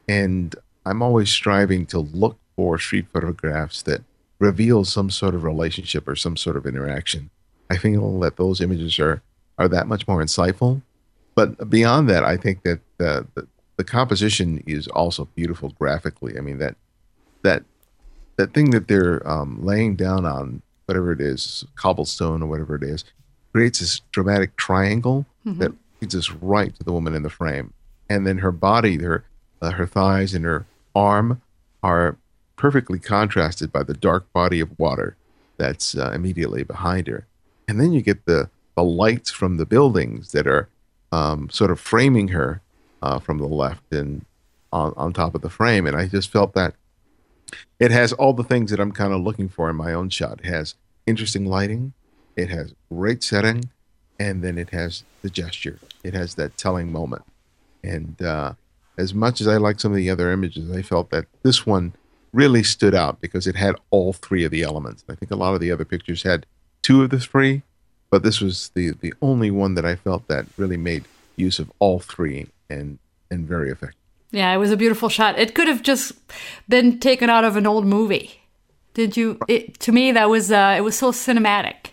And 0.08 0.56
I'm 0.86 1.02
always 1.02 1.30
striving 1.30 1.86
to 1.88 2.00
look 2.00 2.38
for 2.56 2.78
street 2.78 3.08
photographs 3.12 3.82
that 3.84 4.04
reveal 4.40 4.84
some 4.84 5.10
sort 5.10 5.36
of 5.36 5.44
relationship 5.44 6.08
or 6.08 6.16
some 6.16 6.36
sort 6.38 6.58
of 6.58 6.66
interaction. 6.66 7.30
I 7.70 7.78
feel 7.78 8.20
that 8.20 8.38
those 8.38 8.62
images 8.62 9.00
are, 9.00 9.22
are 9.58 9.68
that 9.70 9.88
much 9.88 10.08
more 10.08 10.22
insightful. 10.22 10.82
But 11.36 11.70
beyond 11.70 12.10
that, 12.10 12.24
I 12.24 12.38
think 12.38 12.64
that 12.64 12.80
the, 12.98 13.26
the, 13.34 13.48
the 13.78 13.84
composition 13.84 14.64
is 14.68 14.88
also 14.88 15.26
beautiful 15.36 15.70
graphically. 15.70 16.38
I 16.38 16.42
mean, 16.42 16.60
that, 16.60 16.76
that, 17.42 17.64
that 18.36 18.54
thing 18.54 18.72
that 18.72 18.88
they're 18.88 19.28
um, 19.28 19.64
laying 19.66 19.96
down 19.96 20.26
on, 20.26 20.62
whatever 20.86 21.12
it 21.12 21.22
is, 21.22 21.66
cobblestone 21.76 22.44
or 22.44 22.48
whatever 22.48 22.76
it 22.76 22.84
is, 22.84 23.04
creates 23.54 23.80
this 23.80 24.02
dramatic 24.12 24.56
triangle 24.58 25.26
mm-hmm. 25.46 25.60
that 25.60 25.72
leads 26.02 26.16
us 26.16 26.32
right 26.32 26.76
to 26.76 26.84
the 26.84 26.92
woman 26.92 27.16
in 27.16 27.24
the 27.24 27.30
frame. 27.30 27.74
And 28.10 28.28
then 28.28 28.40
her 28.40 28.52
body, 28.52 29.02
her 29.02 29.24
uh, 29.64 29.72
her 29.72 29.88
thighs 29.88 30.34
and 30.34 30.46
her 30.46 30.66
arm 30.96 31.42
are 31.82 32.18
perfectly 32.56 33.00
contrasted 33.00 33.72
by 33.72 33.84
the 33.84 33.94
dark 33.94 34.32
body 34.34 34.60
of 34.60 34.78
water 34.78 35.16
that's 35.58 35.98
uh, 35.98 36.12
immediately 36.12 36.64
behind 36.64 37.08
her. 37.08 37.26
And 37.68 37.80
then 37.80 37.94
you 37.94 38.02
get 38.02 38.26
the, 38.26 38.50
the 38.76 38.84
lights 38.84 39.32
from 39.32 39.58
the 39.58 39.66
buildings 39.66 40.32
that 40.34 40.48
are 40.48 40.70
um, 41.12 41.50
sort 41.50 41.72
of 41.72 41.80
framing 41.80 42.30
her 42.30 42.62
uh, 43.02 43.20
from 43.20 43.38
the 43.38 43.48
left 43.48 43.92
and 43.92 44.26
on, 44.72 44.94
on 44.98 45.14
top 45.14 45.36
of 45.36 45.42
the 45.42 45.50
frame. 45.50 45.88
And 45.88 45.96
I 45.96 46.08
just 46.08 46.30
felt 46.30 46.54
that 46.54 46.74
it 47.80 47.92
has 47.92 48.14
all 48.14 48.34
the 48.34 48.44
things 48.44 48.72
that 48.72 48.80
I'm 48.80 48.92
kind 48.92 49.14
of 49.14 49.22
looking 49.22 49.48
for 49.48 49.70
in 49.70 49.76
my 49.76 49.94
own 49.94 50.10
shot. 50.10 50.40
It 50.44 50.48
has 50.48 50.76
interesting 51.06 51.46
lighting, 51.46 51.94
it 52.36 52.50
has 52.50 52.74
great 52.90 53.24
setting, 53.24 53.70
and 54.20 54.44
then 54.44 54.58
it 54.58 54.72
has 54.72 55.04
the 55.22 55.30
gesture. 55.30 55.80
It 56.04 56.14
has 56.14 56.36
that 56.36 56.58
telling 56.58 56.92
moment. 56.92 57.24
And 57.84 58.22
uh, 58.22 58.54
as 58.98 59.14
much 59.14 59.42
as 59.42 59.48
I 59.48 59.58
like 59.58 59.80
some 59.80 59.92
of 59.92 59.98
the 59.98 60.10
other 60.10 60.32
images, 60.32 60.72
I 60.72 60.82
felt 60.82 61.10
that 61.10 61.26
this 61.44 61.66
one 61.66 61.94
really 62.32 62.64
stood 62.64 62.96
out 62.96 63.22
because 63.22 63.48
it 63.48 63.56
had 63.56 63.76
all 63.92 64.14
three 64.14 64.44
of 64.44 64.52
the 64.52 64.64
elements. 64.64 65.04
I 65.10 65.16
think 65.16 65.32
a 65.32 65.36
lot 65.36 65.54
of 65.54 65.62
the 65.62 65.72
other 65.72 65.86
pictures 65.86 66.24
had 66.24 66.46
two 66.82 67.04
of 67.04 67.10
the 67.10 67.20
three, 67.20 67.64
but 68.10 68.24
this 68.24 68.42
was 68.42 68.72
the 68.76 68.92
the 68.92 69.14
only 69.22 69.52
one 69.52 69.76
that 69.76 69.86
I 69.86 69.96
felt 69.96 70.28
that 70.28 70.46
really 70.58 70.78
made 70.78 71.06
use 71.36 71.60
of 71.60 71.72
all 71.80 72.00
three 72.00 72.48
and 72.70 73.00
and 73.32 73.48
very 73.48 73.70
effective. 73.72 74.00
Yeah, 74.32 74.52
it 74.52 74.58
was 74.58 74.72
a 74.72 74.78
beautiful 74.78 75.10
shot. 75.10 75.38
It 75.38 75.54
could 75.54 75.68
have 75.68 75.84
just 75.84 76.14
been 76.68 77.00
taken 77.00 77.30
out 77.30 77.44
of 77.44 77.56
an 77.56 77.68
old 77.68 77.86
movie. 77.86 78.42
Did 78.94 79.16
you? 79.16 79.40
It, 79.48 79.80
to 79.82 79.92
me, 79.92 80.12
that 80.12 80.30
was 80.30 80.52
uh, 80.52 80.76
it 80.78 80.82
was 80.82 80.98
so 80.98 81.12
cinematic 81.12 81.92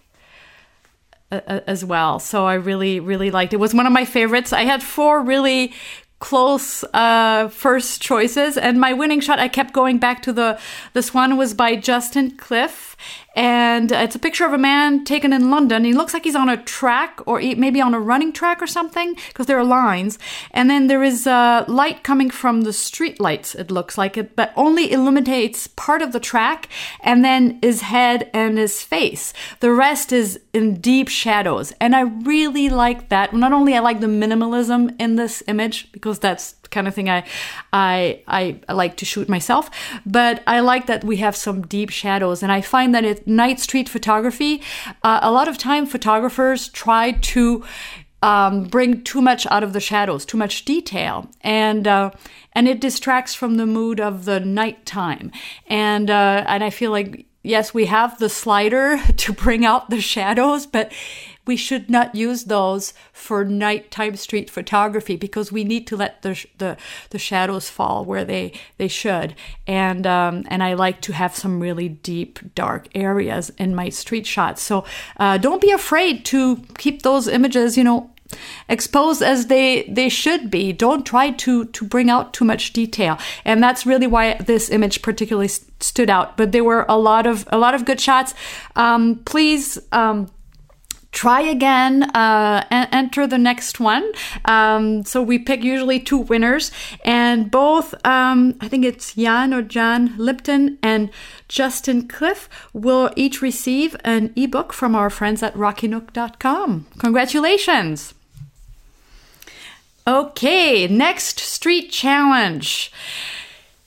uh, 1.31 1.41
uh, 1.47 1.61
as 1.67 1.85
well. 1.85 2.19
So 2.19 2.47
I 2.47 2.55
really, 2.55 2.99
really 2.99 3.31
liked 3.31 3.53
it. 3.53 3.57
it. 3.57 3.61
Was 3.61 3.75
one 3.75 3.87
of 3.87 3.93
my 3.93 4.05
favorites. 4.05 4.53
I 4.53 4.63
had 4.65 4.83
four 4.83 5.23
really 5.23 5.73
close 6.21 6.85
uh, 6.95 7.49
first 7.49 8.01
choices, 8.01 8.57
and 8.57 8.79
my 8.81 8.93
winning 8.93 9.21
shot. 9.21 9.39
I 9.39 9.49
kept 9.49 9.73
going 9.73 9.99
back 9.99 10.23
to 10.23 10.33
the. 10.33 10.59
This 10.93 11.13
one 11.13 11.37
was 11.37 11.55
by 11.55 11.77
Justin 11.77 12.37
Cliffe 12.37 12.90
and 13.37 13.93
it's 13.93 14.15
a 14.15 14.19
picture 14.19 14.45
of 14.45 14.53
a 14.53 14.59
man 14.59 15.05
taken 15.05 15.33
in 15.33 15.51
London. 15.51 15.85
He 15.85 15.93
looks 15.93 16.13
like 16.13 16.25
he's 16.25 16.35
on 16.35 16.49
a 16.49 16.63
track 16.63 17.21
or 17.27 17.41
maybe 17.41 17.81
on 17.81 17.95
a 17.95 18.01
running 18.01 18.33
track 18.33 18.61
or 18.61 18.67
something 18.67 19.15
because 19.29 19.47
there 19.47 19.59
are 19.59 19.65
lines. 19.65 20.19
And 20.51 20.69
then 20.69 20.89
there 20.89 21.03
is 21.03 21.27
a 21.27 21.65
light 21.69 22.03
coming 22.03 22.31
from 22.31 22.63
the 22.63 22.73
street 22.73 23.21
lights, 23.21 23.55
it 23.55 23.71
looks 23.71 23.97
like 23.97 24.17
it, 24.17 24.35
but 24.35 24.53
only 24.57 24.91
illuminates 24.91 25.69
part 25.69 26.03
of 26.03 26.13
the 26.13 26.21
track 26.21 26.69
and 27.01 27.25
then 27.25 27.59
his 27.63 27.83
head 27.83 28.31
and 28.35 28.59
his 28.59 28.83
face. 28.83 29.33
The 29.61 29.73
rest 29.73 30.13
is 30.13 30.41
in 30.53 30.81
deep 30.81 31.09
shadows. 31.09 31.73
And 31.81 31.95
I 31.95 32.01
really 32.01 32.69
like 32.69 33.09
that. 33.11 33.33
Not 33.33 33.53
only 33.53 33.75
I 33.77 33.81
like 33.81 34.01
the 34.01 34.07
minimalism 34.07 34.95
in 35.01 35.17
this 35.17 35.43
image 35.47 35.91
because 35.93 36.19
that's 36.19 36.55
kind 36.71 36.89
of 36.89 36.95
thing 36.95 37.09
I, 37.09 37.25
I, 37.73 38.23
I 38.27 38.73
like 38.73 38.97
to 38.99 39.05
shoot 39.05 39.29
myself. 39.29 39.71
But 40.07 40.43
I 40.47 40.61
like 40.61 40.87
that 40.87 41.05
we 41.05 41.19
have 41.19 41.37
some 41.37 41.63
deep 41.63 41.91
shadows, 41.91 42.43
and 42.43 42.53
I 42.53 42.61
find 42.61 42.95
that 42.95 43.05
at 43.05 43.27
night 43.27 43.61
street 43.61 43.89
photography, 43.89 44.63
uh, 45.03 45.21
a 45.23 45.31
lot 45.31 45.49
of 45.49 45.59
time 45.59 45.87
photographers 45.87 46.69
try 46.69 47.13
to 47.13 47.65
um, 48.23 48.65
bring 48.65 49.03
too 49.03 49.23
much 49.23 49.47
out 49.47 49.63
of 49.63 49.73
the 49.73 49.81
shadows, 49.81 50.25
too 50.25 50.37
much 50.37 50.65
detail, 50.65 51.31
and 51.41 51.89
uh, 51.89 52.11
and 52.53 52.69
it 52.69 52.81
distracts 52.81 53.35
from 53.35 53.57
the 53.57 53.67
mood 53.67 54.01
of 54.01 54.25
the 54.25 54.41
nighttime. 54.41 55.31
And 55.67 56.11
uh, 56.11 56.45
and 56.47 56.63
I 56.63 56.71
feel 56.71 56.91
like 56.91 57.27
yes, 57.43 57.73
we 57.73 57.87
have 57.87 58.19
the 58.19 58.29
slider 58.29 58.99
to 59.17 59.33
bring 59.33 59.65
out 59.65 59.91
the 59.91 60.01
shadows, 60.01 60.67
but 60.67 60.93
we 61.47 61.57
should 61.57 61.91
not 61.91 62.15
use 62.15 62.45
those 62.45 62.93
for 63.13 63.45
nighttime 63.45 64.17
street 64.17 64.51
photography 64.51 65.17
because 65.17 65.51
we 65.51 65.65
need 65.65 65.87
to 65.87 65.97
let 65.97 66.23
the 66.23 66.45
the, 66.59 66.77
the 67.11 67.19
shadows 67.19 67.69
fall 67.69 68.05
where 68.05 68.25
they 68.25 68.53
they 68.77 68.89
should. 68.89 69.35
And 69.67 70.07
um, 70.07 70.45
and 70.49 70.63
I 70.63 70.75
like 70.75 71.01
to 71.03 71.13
have 71.13 71.35
some 71.35 71.61
really 71.61 71.89
deep 71.89 72.55
dark 72.55 72.89
areas 72.95 73.51
in 73.59 73.75
my 73.75 73.89
street 73.89 74.27
shots. 74.27 74.63
So 74.63 74.85
uh, 75.17 75.39
don't 75.39 75.61
be 75.61 75.71
afraid 75.71 76.25
to 76.27 76.63
keep 76.79 77.03
those 77.03 77.27
images, 77.27 77.77
you 77.77 77.85
know, 77.85 78.11
exposed 78.69 79.23
as 79.23 79.47
they 79.47 79.83
they 79.89 80.09
should 80.09 80.51
be 80.51 80.73
don't 80.73 81.05
try 81.05 81.31
to 81.31 81.65
to 81.67 81.85
bring 81.85 82.09
out 82.09 82.33
too 82.33 82.45
much 82.45 82.73
detail 82.73 83.19
and 83.45 83.63
that's 83.63 83.85
really 83.85 84.07
why 84.07 84.35
this 84.35 84.71
image 84.71 85.03
particularly 85.03 85.49
st- 85.49 85.83
stood 85.83 86.09
out 86.09 86.37
but 86.37 86.53
there 86.53 86.63
were 86.63 86.87
a 86.89 86.97
lot 86.97 87.27
of 87.27 87.45
a 87.51 87.59
lot 87.59 87.75
of 87.75 87.85
good 87.85 88.01
shots 88.01 88.35
um, 88.77 89.17
please 89.25 89.79
um, 89.93 90.31
try 91.13 91.41
again 91.41 92.05
uh, 92.15 92.65
and 92.71 92.89
enter 92.93 93.27
the 93.27 93.39
next 93.39 93.81
one. 93.81 94.11
Um, 94.45 95.05
so 95.05 95.23
we 95.23 95.39
pick 95.39 95.63
usually 95.63 96.01
two 96.01 96.19
winners 96.19 96.71
and 97.05 97.51
both 97.51 97.95
um, 98.07 98.55
i 98.61 98.69
think 98.69 98.85
it's 98.85 99.15
jan 99.15 99.53
or 99.53 99.63
john 99.63 100.15
lipton 100.17 100.79
and 100.83 101.11
justin 101.49 102.09
Cliff, 102.09 102.49
will 102.73 103.11
each 103.17 103.43
receive 103.43 103.97
an 104.05 104.33
ebook 104.37 104.73
from 104.73 104.95
our 104.95 105.11
friends 105.11 105.43
at 105.43 105.55
rockynook.com 105.55 106.87
congratulations! 106.99 108.15
Okay 110.07 110.87
next 110.89 111.39
street 111.39 111.91
challenge. 111.91 112.93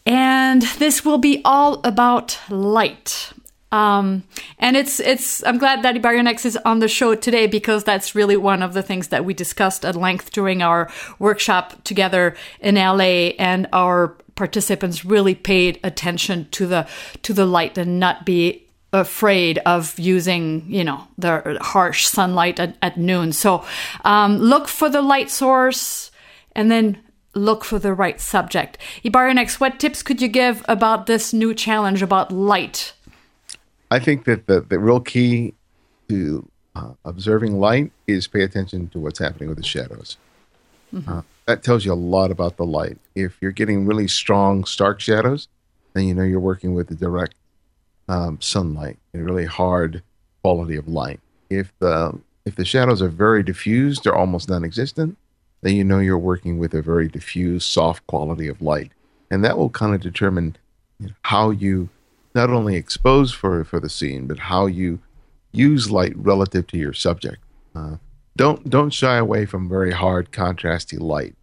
And 0.06 0.64
this 0.80 1.06
will 1.06 1.18
be 1.18 1.42
all 1.46 1.80
about 1.86 2.38
light 2.50 3.32
um, 3.74 4.24
and 4.60 4.78
it's 4.78 5.00
it's 5.00 5.44
I'm 5.44 5.58
glad 5.58 5.82
that 5.82 5.96
Ibarionex 5.96 6.46
is 6.46 6.58
on 6.58 6.78
the 6.78 6.88
show 6.88 7.16
today 7.16 7.48
because 7.48 7.84
that's 7.84 8.14
really 8.14 8.38
one 8.38 8.62
of 8.62 8.76
the 8.76 8.84
things 8.84 9.08
that 9.08 9.26
we 9.26 9.34
discussed 9.34 9.84
at 9.84 9.96
length 9.96 10.32
during 10.32 10.62
our 10.62 10.92
workshop 11.18 11.84
together 11.84 12.36
in 12.60 12.76
LA, 12.76 13.34
and 13.40 13.68
our 13.74 14.10
participants 14.36 15.04
really 15.04 15.34
paid 15.34 15.80
attention 15.84 16.48
to 16.52 16.68
the 16.68 16.88
to 17.24 17.34
the 17.34 17.48
light 17.48 17.76
and 17.80 18.00
not 18.00 18.28
be 18.28 18.64
afraid 18.94 19.58
of 19.66 19.98
using 19.98 20.64
you 20.68 20.84
know 20.84 21.08
the 21.18 21.58
harsh 21.60 22.06
sunlight 22.06 22.60
at, 22.60 22.78
at 22.84 22.96
noon. 22.96 23.34
So 23.34 23.66
um, 24.06 24.38
look 24.38 24.68
for 24.68 24.88
the 24.88 25.02
light 25.02 25.32
source, 25.32 26.12
and 26.56 26.70
then 26.70 27.00
look 27.34 27.64
for 27.64 27.80
the 27.80 27.96
right 27.96 28.22
subject. 28.22 28.78
Ibarionex, 29.04 29.60
what 29.60 29.80
tips 29.80 30.04
could 30.04 30.22
you 30.22 30.28
give 30.28 30.64
about 30.70 31.08
this 31.08 31.34
new 31.34 31.56
challenge 31.56 32.04
about 32.04 32.32
light? 32.32 32.94
I 33.94 34.00
think 34.00 34.26
that 34.26 34.48
the, 34.48 34.62
the 34.62 34.80
real 34.80 35.00
key 35.00 35.54
to 36.10 36.50
uh, 36.76 36.94
observing 37.06 37.60
light 37.60 37.92
is 38.08 38.28
pay 38.28 38.42
attention 38.42 38.88
to 38.90 38.98
what's 39.00 39.20
happening 39.20 39.50
with 39.50 39.60
the 39.60 39.64
shadows. 39.64 40.18
Mm-hmm. 40.92 41.12
Uh, 41.12 41.22
that 41.46 41.62
tells 41.62 41.86
you 41.86 41.94
a 41.94 42.04
lot 42.16 42.32
about 42.32 42.58
the 42.58 42.66
light. 42.66 42.98
If 43.14 43.38
you're 43.40 43.52
getting 43.52 43.86
really 43.86 44.08
strong, 44.08 44.64
stark 44.66 45.00
shadows, 45.00 45.48
then 45.94 46.06
you 46.06 46.16
know 46.16 46.24
you're 46.24 46.40
working 46.40 46.74
with 46.74 46.88
the 46.88 46.96
direct 46.96 47.36
um, 48.10 48.42
sunlight 48.42 48.98
and 49.14 49.24
really 49.24 49.46
hard 49.46 50.02
quality 50.42 50.76
of 50.76 50.88
light. 50.88 51.20
If 51.52 51.72
the 51.78 52.20
if 52.46 52.56
the 52.56 52.66
shadows 52.66 53.00
are 53.00 53.10
very 53.10 53.44
diffused 53.44 54.08
or 54.08 54.16
almost 54.16 54.50
non-existent, 54.50 55.18
then 55.62 55.76
you 55.76 55.84
know 55.84 56.00
you're 56.00 56.18
working 56.18 56.58
with 56.58 56.74
a 56.74 56.82
very 56.82 57.08
diffuse, 57.08 57.64
soft 57.64 58.08
quality 58.08 58.48
of 58.48 58.60
light, 58.60 58.92
and 59.30 59.46
that 59.46 59.56
will 59.56 59.70
kind 59.70 59.94
of 59.94 60.02
determine 60.02 60.58
how 61.22 61.52
you 61.52 61.90
not 62.36 62.50
only 62.50 62.76
expose 62.76 63.32
for 63.32 63.64
for 63.64 63.80
the 63.80 63.90
scene, 63.90 64.28
but 64.28 64.40
how 64.40 64.66
you 64.66 65.00
use 65.52 65.92
light 65.92 66.14
relative 66.16 66.68
to 66.68 66.78
your 66.78 66.94
subject. 66.94 67.44
Uh, 67.76 67.98
don't 68.36 68.70
don't 68.70 68.92
shy 68.92 69.18
away 69.18 69.46
from 69.46 69.70
very 69.70 69.92
hard, 69.92 70.32
contrasty 70.32 71.00
light. 71.00 71.36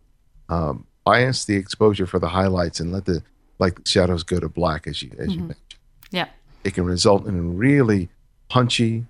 Um, 0.49 0.87
bias 1.05 1.45
the 1.45 1.57
exposure 1.57 2.07
for 2.07 2.19
the 2.19 2.29
highlights 2.29 2.81
and 2.81 2.93
let 2.93 3.05
the 3.05 3.23
like 3.59 3.87
shadows 3.87 4.23
go 4.23 4.41
to 4.41 4.49
black, 4.49 4.87
as 4.87 5.03
you 5.03 5.11
as 5.19 5.29
mm-hmm. 5.29 5.31
you 5.31 5.39
mentioned. 5.39 5.75
Yeah, 6.11 6.29
it 6.65 6.75
can 6.75 6.85
result 6.85 7.27
in 7.27 7.39
a 7.39 7.43
really 7.43 8.09
punchy, 8.49 9.07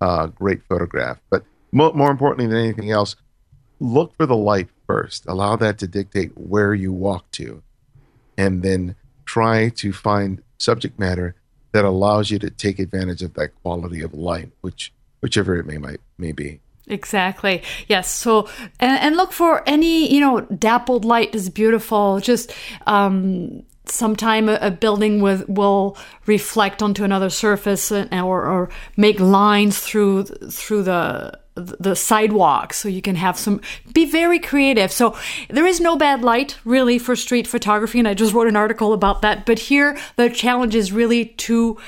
uh, 0.00 0.26
great 0.28 0.62
photograph. 0.68 1.18
But 1.30 1.44
mo- 1.72 1.92
more 1.92 2.10
importantly 2.10 2.46
than 2.46 2.64
anything 2.64 2.90
else, 2.90 3.16
look 3.80 4.16
for 4.16 4.26
the 4.26 4.36
light 4.36 4.68
first. 4.86 5.26
Allow 5.26 5.56
that 5.56 5.78
to 5.78 5.88
dictate 5.88 6.36
where 6.36 6.74
you 6.74 6.92
walk 6.92 7.28
to, 7.32 7.62
and 8.38 8.62
then 8.62 8.94
try 9.26 9.68
to 9.70 9.92
find 9.92 10.42
subject 10.58 10.98
matter 10.98 11.34
that 11.72 11.84
allows 11.84 12.30
you 12.30 12.38
to 12.38 12.48
take 12.48 12.78
advantage 12.78 13.22
of 13.22 13.34
that 13.34 13.50
quality 13.62 14.00
of 14.00 14.14
light, 14.14 14.50
which 14.62 14.92
whichever 15.20 15.56
it 15.56 15.66
may 15.66 15.78
might 15.78 16.00
may 16.16 16.32
be. 16.32 16.60
Exactly. 16.88 17.62
Yes. 17.88 18.10
So, 18.10 18.48
and, 18.78 19.00
and 19.00 19.16
look 19.16 19.32
for 19.32 19.68
any, 19.68 20.12
you 20.12 20.20
know, 20.20 20.40
dappled 20.42 21.04
light 21.04 21.34
is 21.34 21.50
beautiful. 21.50 22.20
Just, 22.20 22.52
um, 22.86 23.64
sometime 23.88 24.48
a, 24.48 24.58
a 24.60 24.70
building 24.70 25.20
with 25.20 25.48
will 25.48 25.96
reflect 26.26 26.82
onto 26.82 27.04
another 27.04 27.30
surface 27.30 27.92
or, 27.92 28.06
or 28.12 28.68
make 28.96 29.20
lines 29.20 29.78
through 29.78 30.24
through 30.24 30.82
the 30.82 31.38
the 31.54 31.96
sidewalk 31.96 32.74
so 32.74 32.86
you 32.86 33.00
can 33.00 33.16
have 33.16 33.38
some 33.38 33.60
be 33.92 34.04
very 34.04 34.38
creative. 34.38 34.92
So 34.92 35.16
there 35.48 35.66
is 35.66 35.80
no 35.80 35.96
bad 35.96 36.22
light 36.22 36.58
really 36.64 36.98
for 36.98 37.16
street 37.16 37.46
photography 37.46 37.98
and 37.98 38.08
i 38.08 38.14
just 38.14 38.34
wrote 38.34 38.48
an 38.48 38.56
article 38.56 38.92
about 38.92 39.22
that 39.22 39.46
but 39.46 39.58
here 39.58 39.96
the 40.16 40.28
challenge 40.28 40.74
is 40.74 40.92
really 40.92 41.26
to 41.26 41.78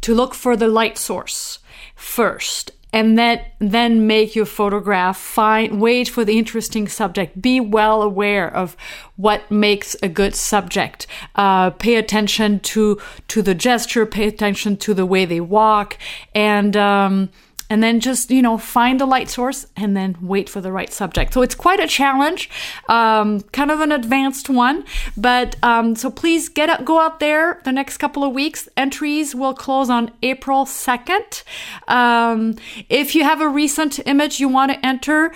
to 0.00 0.14
look 0.14 0.34
for 0.34 0.56
the 0.56 0.68
light 0.68 0.96
source 0.96 1.58
first 1.94 2.72
and 2.92 3.18
then 3.18 3.44
then 3.58 4.06
make 4.06 4.34
your 4.34 4.46
photograph 4.46 5.18
find 5.18 5.80
wait 5.80 6.08
for 6.08 6.24
the 6.24 6.38
interesting 6.38 6.88
subject. 6.88 7.40
Be 7.40 7.60
well 7.60 8.02
aware 8.02 8.48
of 8.52 8.76
what 9.16 9.50
makes 9.50 9.94
a 10.02 10.08
good 10.08 10.34
subject. 10.34 11.06
Uh, 11.34 11.70
pay 11.70 11.96
attention 11.96 12.60
to 12.60 13.00
to 13.28 13.42
the 13.42 13.54
gesture 13.54 14.06
pay 14.06 14.26
attention 14.26 14.76
to 14.76 14.94
the 14.94 15.06
way 15.06 15.24
they 15.24 15.40
walk 15.40 15.98
and 16.34 16.76
um, 16.76 17.30
and 17.70 17.82
then 17.82 18.00
just 18.00 18.30
you 18.30 18.42
know 18.42 18.58
find 18.58 19.00
the 19.00 19.06
light 19.06 19.28
source 19.28 19.66
and 19.76 19.96
then 19.96 20.16
wait 20.20 20.48
for 20.48 20.60
the 20.60 20.72
right 20.72 20.92
subject. 20.92 21.34
So 21.34 21.42
it's 21.42 21.54
quite 21.54 21.80
a 21.80 21.86
challenge 21.86 22.50
um, 22.88 23.40
kind 23.52 23.70
of 23.70 23.80
an 23.80 23.92
advanced 23.92 24.48
one 24.48 24.84
but 25.16 25.56
um, 25.62 25.96
so 25.96 26.10
please 26.10 26.48
get 26.48 26.70
up, 26.70 26.84
go 26.84 27.00
out 27.00 27.20
there 27.20 27.60
the 27.64 27.72
next 27.72 27.98
couple 27.98 28.24
of 28.24 28.32
weeks. 28.32 28.68
Entries 28.76 29.34
will 29.34 29.54
close 29.54 29.90
on 29.90 30.10
april 30.22 30.64
2nd 30.64 31.42
um, 31.88 32.56
if 32.88 33.14
you 33.14 33.24
have 33.24 33.40
a 33.40 33.48
recent 33.48 33.98
image 34.06 34.40
you 34.40 34.48
want 34.48 34.72
to 34.72 34.86
enter 34.86 35.32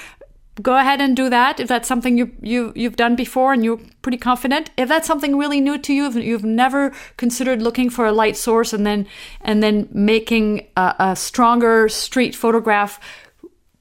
go 0.61 0.77
ahead 0.77 1.01
and 1.01 1.17
do 1.17 1.31
that 1.31 1.59
if 1.61 1.69
that's 1.69 1.89
something 1.89 2.19
you, 2.19 2.31
you 2.43 2.73
you've 2.77 2.97
done 2.97 3.17
before 3.17 3.55
and 3.55 3.65
you're 3.65 3.81
pretty 4.03 4.19
confident 4.19 4.71
if 4.77 4.89
that's 4.89 5.07
something 5.07 5.39
really 5.39 5.61
new 5.61 5.79
to 5.79 5.95
you 5.95 6.07
if 6.07 6.15
you've 6.15 6.45
never 6.45 6.93
considered 7.17 7.63
looking 7.63 7.89
for 7.89 8.07
a 8.07 8.13
light 8.13 8.37
source 8.37 8.73
and 8.73 8.87
then 8.87 9.07
and 9.41 9.63
then 9.63 9.89
making 9.93 10.67
a, 10.77 10.95
a 10.99 11.17
stronger 11.17 11.89
street 11.89 12.35
photograph 12.35 13.01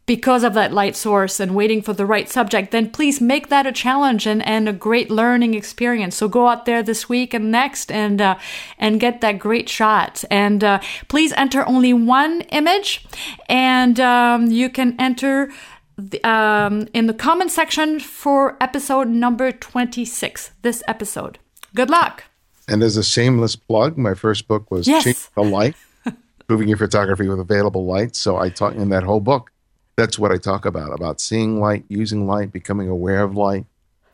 because 0.08 0.44
of 0.44 0.54
that 0.54 0.74
light 0.74 0.96
source 0.96 1.40
and 1.40 1.56
waiting 1.56 1.82
for 1.82 1.94
the 1.94 2.06
right 2.06 2.28
subject, 2.28 2.72
then 2.72 2.90
please 2.90 3.22
make 3.22 3.48
that 3.48 3.66
a 3.66 3.72
challenge 3.72 4.28
and, 4.28 4.46
and 4.46 4.68
a 4.68 4.74
great 4.74 5.10
learning 5.10 5.54
experience. 5.54 6.18
So 6.18 6.28
go 6.28 6.48
out 6.50 6.66
there 6.66 6.84
this 6.84 7.08
week 7.08 7.34
and 7.34 7.50
next 7.50 7.90
and 7.90 8.20
uh, 8.20 8.38
and 8.78 9.00
get 9.00 9.22
that 9.22 9.40
great 9.40 9.70
shot. 9.70 10.26
And 10.30 10.66
uh, 10.66 10.82
please 11.08 11.32
enter 11.34 11.66
only 11.66 11.94
one 11.94 12.42
image, 12.50 13.06
and 13.48 14.02
um, 14.02 14.48
you 14.48 14.70
can 14.70 15.00
enter 15.00 15.50
the, 15.98 16.24
um, 16.28 16.88
in 16.94 17.08
the 17.08 17.14
comment 17.14 17.52
section 17.52 18.00
for 18.00 18.58
episode 18.62 19.08
number 19.08 19.52
26, 19.52 20.52
this 20.62 20.84
episode. 20.88 21.40
Good 21.76 21.90
luck. 21.90 22.26
And 22.68 22.84
as 22.84 22.98
a 22.98 23.04
shameless 23.04 23.56
plug, 23.56 23.98
my 23.98 24.14
first 24.14 24.48
book 24.48 24.72
was 24.72 24.88
Yes. 24.88 25.04
Chasing 25.04 25.32
the 25.36 25.44
Light, 25.44 25.76
Improving 26.42 26.68
Your 26.68 26.78
Photography 26.78 27.28
with 27.28 27.40
Available 27.40 27.86
Light. 27.86 28.16
So 28.16 28.38
I 28.38 28.50
talk 28.50 28.76
in 28.76 28.90
that 28.90 29.04
whole 29.04 29.20
book, 29.20 29.52
that's 29.96 30.18
what 30.18 30.32
I 30.32 30.38
talk 30.38 30.66
about, 30.66 30.94
about 30.94 31.20
seeing 31.20 31.60
light, 31.60 31.84
using 31.90 32.28
light, 32.28 32.52
becoming 32.52 32.88
aware 32.88 33.24
of 33.24 33.36
light 33.36 33.66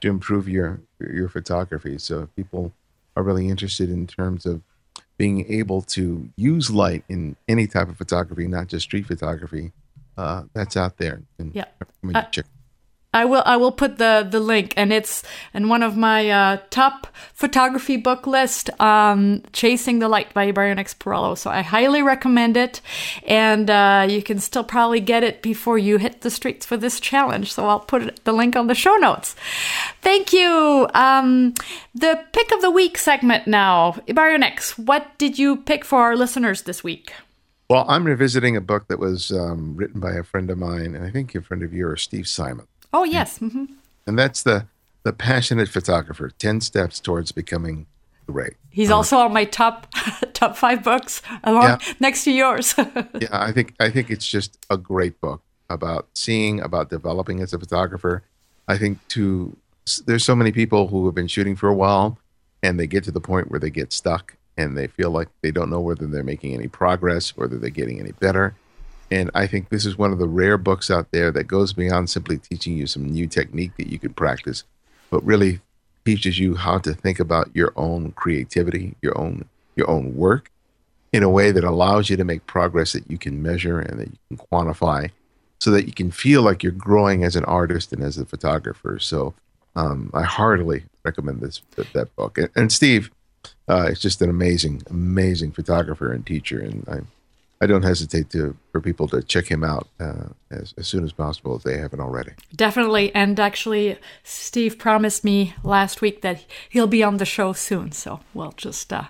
to 0.02 0.10
improve 0.10 0.48
your 0.48 0.80
your 1.00 1.30
photography. 1.30 1.98
So 1.98 2.24
if 2.24 2.36
people 2.36 2.74
are 3.16 3.24
really 3.24 3.50
interested 3.50 3.90
in 3.90 4.08
terms 4.08 4.46
of 4.46 4.62
being 5.18 5.52
able 5.52 5.82
to 5.82 6.30
use 6.36 6.70
light 6.70 7.04
in 7.10 7.36
any 7.48 7.68
type 7.68 7.90
of 7.90 7.98
photography, 7.98 8.48
not 8.48 8.68
just 8.68 8.84
street 8.84 9.06
photography, 9.06 9.72
uh, 10.18 10.44
that's 10.54 10.78
out 10.78 10.98
there. 10.98 11.24
And 11.40 11.54
Yeah. 11.54 11.66
I 12.14 12.22
check. 12.24 12.46
I 13.14 13.26
will 13.26 13.42
I 13.46 13.58
will 13.58 13.72
put 13.72 13.98
the 13.98 14.28
the 14.30 14.40
link 14.40 14.74
and 14.76 14.92
it's 14.92 15.24
in 15.54 15.70
one 15.70 15.82
of 15.82 15.96
my 15.98 16.30
uh, 16.30 16.58
top 16.70 17.08
photography 17.34 17.98
book 17.98 18.28
list 18.28 18.70
um, 18.82 19.42
Chasing 19.54 20.00
the 20.00 20.10
Light 20.10 20.34
by 20.34 20.52
Ibarionex 20.52 20.96
Perello 20.98 21.36
so 21.38 21.50
I 21.50 21.62
highly 21.62 22.04
recommend 22.04 22.58
it 22.58 22.82
and 23.26 23.70
uh, 23.70 24.06
you 24.08 24.22
can 24.22 24.40
still 24.40 24.64
probably 24.64 25.00
get 25.00 25.24
it 25.24 25.42
before 25.42 25.78
you 25.78 25.98
hit 25.98 26.22
the 26.22 26.30
streets 26.30 26.66
for 26.66 26.78
this 26.78 27.00
challenge. 27.00 27.54
So 27.54 27.68
I'll 27.68 27.80
put 27.80 28.24
the 28.26 28.34
link 28.34 28.56
on 28.56 28.68
the 28.68 28.76
show 28.76 28.96
notes. 28.98 29.36
Thank 30.02 30.34
you. 30.34 30.88
Um, 30.94 31.54
the 31.96 32.24
pick 32.34 32.52
of 32.52 32.62
the 32.62 32.72
week 32.72 32.98
segment 32.98 33.48
now. 33.48 33.96
Brian 34.14 34.44
X 34.44 34.78
what 34.78 35.18
did 35.18 35.40
you 35.40 35.56
pick 35.56 35.86
for 35.86 36.02
our 36.02 36.16
listeners 36.16 36.64
this 36.64 36.84
week 36.84 37.14
Well, 37.70 37.86
I'm 37.90 38.06
revisiting 38.06 38.56
a 38.56 38.62
book 38.62 38.88
that 38.88 38.98
was 39.00 39.32
um, 39.32 39.76
written 39.76 40.00
by 40.00 40.14
a 40.14 40.24
friend 40.24 40.50
of 40.50 40.58
mine, 40.58 40.96
and 40.96 41.04
I 41.06 41.12
think 41.12 41.36
a 41.36 41.42
friend 41.42 41.64
of 41.64 41.74
yours, 41.74 42.02
Steve 42.02 42.28
Simon. 42.28 42.68
oh 42.94 43.04
yes 43.04 43.38
hmm 43.40 43.66
And 44.06 44.18
that's 44.18 44.44
the 44.44 44.66
the 45.04 45.14
passionate 45.14 45.70
photographer, 45.70 46.30
10 46.38 46.60
steps 46.62 47.00
towards 47.00 47.32
becoming 47.32 47.86
great. 48.26 48.54
he's 48.70 48.90
also 48.92 49.18
on 49.20 49.32
my 49.34 49.46
top 49.46 49.88
top 50.34 50.56
five 50.58 50.84
books 50.84 51.22
along 51.44 51.64
Yeah. 51.64 51.78
next 52.00 52.24
to 52.26 52.32
yours 52.32 52.74
Yeah, 53.22 53.30
I 53.32 53.52
think 53.52 53.74
I 53.80 53.90
think 53.90 54.10
it's 54.12 54.28
just 54.28 54.58
a 54.70 54.78
great 54.78 55.20
book 55.22 55.42
about 55.70 56.08
seeing, 56.14 56.62
about 56.62 56.90
developing 56.90 57.42
as 57.42 57.54
a 57.54 57.60
photographer. 57.60 58.24
I 58.68 58.78
think 58.78 59.06
to 59.10 59.56
there's 60.06 60.24
so 60.26 60.36
many 60.36 60.52
people 60.54 60.88
who 60.88 61.06
have 61.06 61.16
been 61.16 61.28
shooting 61.28 61.56
for 61.58 61.68
a 61.70 61.76
while 61.76 62.18
and 62.64 62.78
they 62.80 62.88
get 62.88 63.04
to 63.06 63.12
the 63.12 63.22
point 63.22 63.50
where 63.52 63.60
they 63.60 63.70
get 63.70 63.92
stuck 63.94 64.36
and 64.58 64.78
they 64.78 64.88
feel 64.88 65.12
like 65.12 65.28
they 65.42 65.52
don't 65.52 65.70
know 65.70 65.80
whether 65.80 66.08
they're 66.08 66.24
making 66.24 66.54
any 66.54 66.68
progress, 66.68 67.38
whether 67.38 67.58
they're 67.58 67.70
getting 67.70 68.00
any 68.00 68.12
better. 68.14 68.56
And 69.10 69.32
I 69.34 69.48
think 69.48 69.70
this 69.70 69.86
is 69.86 69.98
one 69.98 70.12
of 70.12 70.20
the 70.20 70.28
rare 70.28 70.58
books 70.58 70.92
out 70.92 71.12
there 71.12 71.32
that 71.32 71.46
goes 71.46 71.72
beyond 71.74 72.10
simply 72.10 72.38
teaching 72.38 72.76
you 72.76 72.88
some 72.88 73.06
new 73.06 73.28
technique 73.28 73.72
that 73.78 73.88
you 73.88 74.00
could 74.00 74.16
practice, 74.16 74.64
but 75.10 75.24
really 75.24 75.62
teaches 76.06 76.40
you 76.40 76.56
how 76.56 76.80
to 76.80 76.94
think 76.94 77.20
about 77.20 77.50
your 77.54 77.72
own 77.76 78.12
creativity, 78.12 78.96
your 79.02 79.18
own 79.18 79.46
your 79.76 79.90
own 79.90 80.16
work 80.16 80.52
in 81.14 81.24
a 81.24 81.30
way 81.30 81.52
that 81.52 81.64
allows 81.64 82.10
you 82.10 82.18
to 82.18 82.24
make 82.24 82.46
progress 82.48 82.94
that 82.94 83.10
you 83.10 83.18
can 83.18 83.42
measure 83.42 83.80
and 83.80 84.00
that 84.00 84.08
you 84.08 84.18
can 84.30 84.38
quantify 84.38 85.10
so 85.60 85.72
that 85.72 85.86
you 85.86 85.94
can 85.94 86.12
feel 86.12 86.42
like 86.42 86.64
you're 86.64 86.72
growing 86.72 87.24
as 87.24 87.36
an 87.36 87.46
artist 87.46 87.94
and 87.94 88.04
as 88.04 88.18
a 88.18 88.26
photographer. 88.26 89.00
So 89.00 89.34
um, 89.76 90.10
I 90.14 90.24
heartily 90.24 90.84
recommend 91.04 91.42
this 91.42 91.62
that, 91.76 91.92
that 91.94 92.16
book. 92.16 92.38
And, 92.38 92.50
and 92.56 92.72
Steve 92.72 93.12
uh, 93.68 93.90
is 93.92 94.00
just 94.00 94.22
an 94.22 94.30
amazing, 94.30 94.84
amazing 94.90 95.52
photographer 95.52 96.12
and 96.12 96.26
teacher, 96.26 96.60
and 96.60 96.88
I 96.88 97.00
I 97.60 97.66
don't 97.66 97.84
hesitate 97.84 98.30
to 98.32 98.56
for 98.72 98.82
people 98.82 99.08
to 99.10 99.22
check 99.22 99.48
him 99.48 99.64
out 99.64 99.88
uh, 100.00 100.30
as, 100.50 100.74
as 100.78 100.88
soon 100.88 101.04
as 101.04 101.12
possible 101.12 101.56
if 101.56 101.64
they 101.64 101.78
haven't 101.78 102.00
already. 102.00 102.32
Definitely. 102.56 103.14
And 103.14 103.40
actually, 103.40 103.98
Steve 104.24 104.78
promised 104.78 105.24
me 105.24 105.54
last 105.64 106.02
week 106.02 106.22
that 106.22 106.46
he'll 106.70 106.88
be 106.88 107.04
on 107.04 107.18
the 107.18 107.26
show 107.26 107.54
soon. 107.54 107.92
So 107.92 108.20
we'll 108.34 108.54
just 108.54 108.92
uh, 108.94 109.06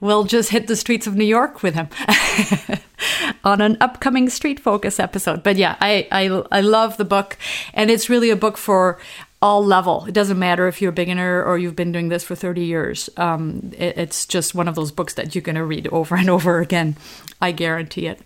we'll 0.00 0.24
just 0.24 0.50
hit 0.50 0.66
the 0.66 0.76
streets 0.76 1.06
of 1.06 1.16
New 1.16 1.24
York 1.24 1.62
with 1.62 1.74
him 1.74 1.88
on 3.44 3.60
an 3.60 3.76
upcoming 3.80 4.28
Street 4.28 4.60
Focus 4.60 5.00
episode. 5.00 5.42
But 5.42 5.56
yeah, 5.56 5.76
I, 5.80 6.08
I 6.10 6.42
I 6.50 6.60
love 6.60 6.96
the 6.96 7.04
book, 7.04 7.36
and 7.74 7.90
it's 7.90 8.08
really 8.08 8.30
a 8.30 8.36
book 8.36 8.56
for 8.56 8.98
all 9.42 9.64
level. 9.64 10.06
It 10.06 10.14
doesn't 10.14 10.38
matter 10.38 10.66
if 10.66 10.80
you're 10.80 10.90
a 10.90 10.94
beginner 10.94 11.44
or 11.44 11.58
you've 11.58 11.76
been 11.76 11.92
doing 11.92 12.08
this 12.08 12.24
for 12.24 12.34
30 12.34 12.64
years. 12.64 13.10
Um, 13.16 13.70
it, 13.76 13.98
it's 13.98 14.26
just 14.26 14.54
one 14.54 14.66
of 14.66 14.74
those 14.74 14.90
books 14.90 15.14
that 15.14 15.34
you're 15.34 15.42
going 15.42 15.56
to 15.56 15.64
read 15.64 15.88
over 15.88 16.16
and 16.16 16.30
over 16.30 16.60
again. 16.60 16.96
I 17.40 17.52
guarantee 17.52 18.06
it. 18.06 18.20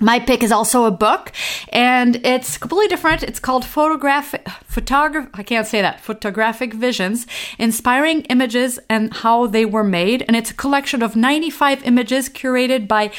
My 0.00 0.20
pick 0.20 0.42
is 0.42 0.52
also 0.52 0.84
a 0.84 0.90
book, 0.90 1.32
and 1.70 2.16
it's 2.16 2.58
completely 2.58 2.88
different. 2.88 3.22
It's 3.22 3.40
called 3.40 3.64
Photographic 3.64 4.46
Photograph. 4.66 5.28
I 5.32 5.42
can't 5.42 5.66
say 5.66 5.80
that. 5.80 6.00
Photographic 6.00 6.74
Visions: 6.74 7.26
Inspiring 7.58 8.22
Images 8.24 8.78
and 8.90 9.12
How 9.14 9.46
They 9.46 9.64
Were 9.64 9.84
Made, 9.84 10.22
and 10.28 10.36
it's 10.36 10.50
a 10.50 10.54
collection 10.54 11.02
of 11.02 11.16
95 11.16 11.82
images 11.84 12.28
curated 12.28 12.86
by 12.86 13.10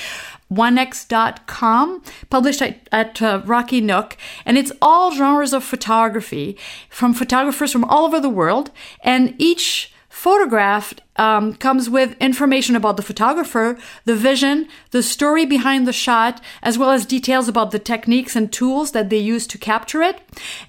1x.com, 0.54 2.04
published 2.30 2.62
at, 2.62 2.88
at 2.92 3.22
uh, 3.24 3.42
Rocky 3.44 3.82
Nook, 3.82 4.16
and 4.46 4.56
it's 4.56 4.72
all 4.80 5.12
genres 5.12 5.54
of 5.54 5.64
photography 5.64 6.58
from 6.90 7.14
photographers 7.14 7.72
from 7.72 7.86
all 7.86 8.06
over 8.06 8.20
the 8.20 8.30
world, 8.30 8.70
and 9.04 9.34
each 9.40 9.92
photograph 10.18 10.96
um, 11.18 11.54
comes 11.54 11.92
with 11.92 12.18
information 12.20 12.76
about 12.76 12.98
the 12.98 13.04
photographer, 13.04 13.78
the 14.06 14.16
vision, 14.16 14.68
the 14.90 15.04
story 15.04 15.46
behind 15.46 15.88
the 15.88 15.94
shot, 15.94 16.42
as 16.64 16.76
well 16.76 16.90
as 16.90 17.06
details 17.06 17.48
about 17.48 17.70
the 17.70 17.78
techniques 17.78 18.36
and 18.36 18.52
tools 18.52 18.94
that 18.94 19.12
they 19.12 19.20
use 19.20 19.46
to 19.46 19.60
capture 19.60 20.02
it. 20.02 20.20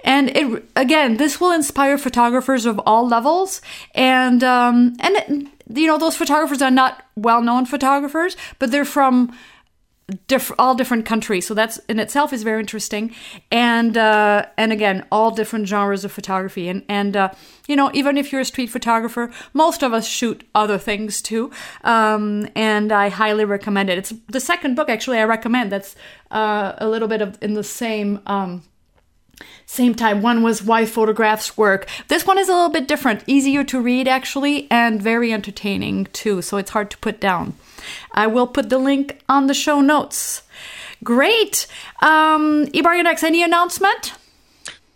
And 0.05 0.29
it, 0.37 0.65
again, 0.77 1.17
this 1.17 1.41
will 1.41 1.51
inspire 1.51 1.97
photographers 1.97 2.67
of 2.67 2.79
all 2.81 3.09
levels, 3.09 3.63
and 3.95 4.45
um, 4.45 4.95
and 5.01 5.49
you 5.75 5.87
know 5.87 5.99
those 5.99 6.17
photographers 6.17 6.61
are 6.61 6.71
not 6.71 7.03
well-known 7.17 7.65
photographers, 7.65 8.37
but 8.59 8.71
they're 8.71 8.85
from 8.85 9.33
diff- 10.27 10.53
all 10.59 10.75
different 10.75 11.05
countries. 11.05 11.47
So 11.47 11.55
that's 11.55 11.79
in 11.89 11.99
itself 11.99 12.33
is 12.33 12.43
very 12.43 12.61
interesting, 12.61 13.15
and 13.51 13.97
uh, 13.97 14.47
and 14.57 14.73
again, 14.73 15.07
all 15.13 15.31
different 15.31 15.69
genres 15.69 16.05
of 16.05 16.13
photography. 16.13 16.69
And 16.69 16.85
and 16.89 17.17
uh, 17.17 17.31
you 17.67 17.77
know, 17.77 17.91
even 17.95 18.17
if 18.17 18.33
you're 18.33 18.41
a 18.41 18.47
street 18.47 18.71
photographer, 18.71 19.31
most 19.53 19.83
of 19.83 19.93
us 19.93 20.07
shoot 20.07 20.47
other 20.55 20.79
things 20.79 21.21
too. 21.23 21.51
Um, 21.85 22.49
and 22.57 22.93
I 22.93 23.09
highly 23.09 23.45
recommend 23.45 23.91
it. 23.91 23.99
It's 23.99 24.13
the 24.29 24.41
second 24.41 24.75
book 24.75 24.89
actually 24.89 25.19
I 25.19 25.25
recommend. 25.25 25.73
That's 25.73 25.97
uh, 26.31 26.75
a 26.79 26.89
little 26.89 27.09
bit 27.09 27.23
of 27.23 27.39
in 27.43 27.55
the 27.55 27.65
same. 27.65 28.21
Um, 28.27 28.63
same 29.67 29.95
time. 29.95 30.23
One 30.23 30.43
was 30.43 30.63
Why 30.63 30.85
Photographs 30.85 31.57
Work. 31.57 31.87
This 32.09 32.27
one 32.27 32.39
is 32.39 32.49
a 32.49 32.53
little 32.53 32.71
bit 32.71 32.89
different, 32.89 33.23
easier 33.27 33.63
to 33.65 33.81
read 33.81 34.09
actually, 34.09 34.67
and 34.69 35.01
very 35.01 35.33
entertaining 35.33 36.07
too, 36.07 36.43
so 36.43 36.57
it's 36.57 36.71
hard 36.71 36.91
to 36.91 36.99
put 36.99 37.21
down. 37.21 37.53
I 38.13 38.27
will 38.27 38.47
put 38.47 38.71
the 38.71 38.79
link 38.79 39.21
on 39.29 39.47
the 39.47 39.55
show 39.55 39.81
notes. 39.81 40.43
Great. 41.05 41.67
Um, 42.03 42.67
Ibarionex, 42.67 43.23
any 43.23 43.43
announcement? 43.43 44.13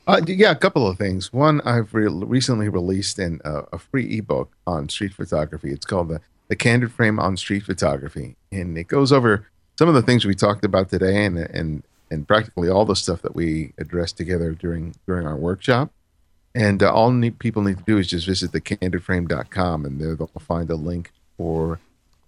Uh, 0.06 0.20
yeah, 0.26 0.50
a 0.50 0.56
couple 0.56 0.88
of 0.88 0.98
things. 0.98 1.32
One, 1.32 1.60
I've 1.60 1.94
re- 1.94 2.08
recently 2.08 2.68
released 2.68 3.18
an, 3.18 3.40
uh, 3.44 3.62
a 3.72 3.78
free 3.78 4.18
ebook 4.18 4.52
on 4.66 4.88
street 4.88 5.14
photography. 5.14 5.70
It's 5.70 5.86
called 5.86 6.08
the, 6.08 6.20
the 6.48 6.56
Candid 6.56 6.90
Frame 6.90 7.20
on 7.20 7.36
Street 7.36 7.62
Photography, 7.62 8.36
and 8.50 8.76
it 8.76 8.88
goes 8.88 9.12
over 9.12 9.46
some 9.78 9.88
of 9.88 9.94
the 9.94 10.02
things 10.02 10.24
we 10.24 10.34
talked 10.34 10.64
about 10.64 10.90
today, 10.90 11.24
and 11.24 11.38
and 11.38 11.84
and 12.10 12.26
practically 12.26 12.68
all 12.68 12.84
the 12.84 12.96
stuff 12.96 13.22
that 13.22 13.36
we 13.36 13.72
addressed 13.78 14.16
together 14.16 14.52
during 14.52 14.96
during 15.06 15.26
our 15.26 15.36
workshop. 15.36 15.92
And 16.54 16.82
uh, 16.82 16.92
all 16.92 17.10
need, 17.12 17.38
people 17.38 17.62
need 17.62 17.78
to 17.78 17.84
do 17.84 17.96
is 17.96 18.08
just 18.08 18.26
visit 18.26 18.50
thecandidframe.com, 18.52 19.86
and 19.86 20.00
there 20.00 20.16
they'll 20.16 20.26
find 20.40 20.68
a 20.68 20.74
link 20.74 21.12
for 21.36 21.78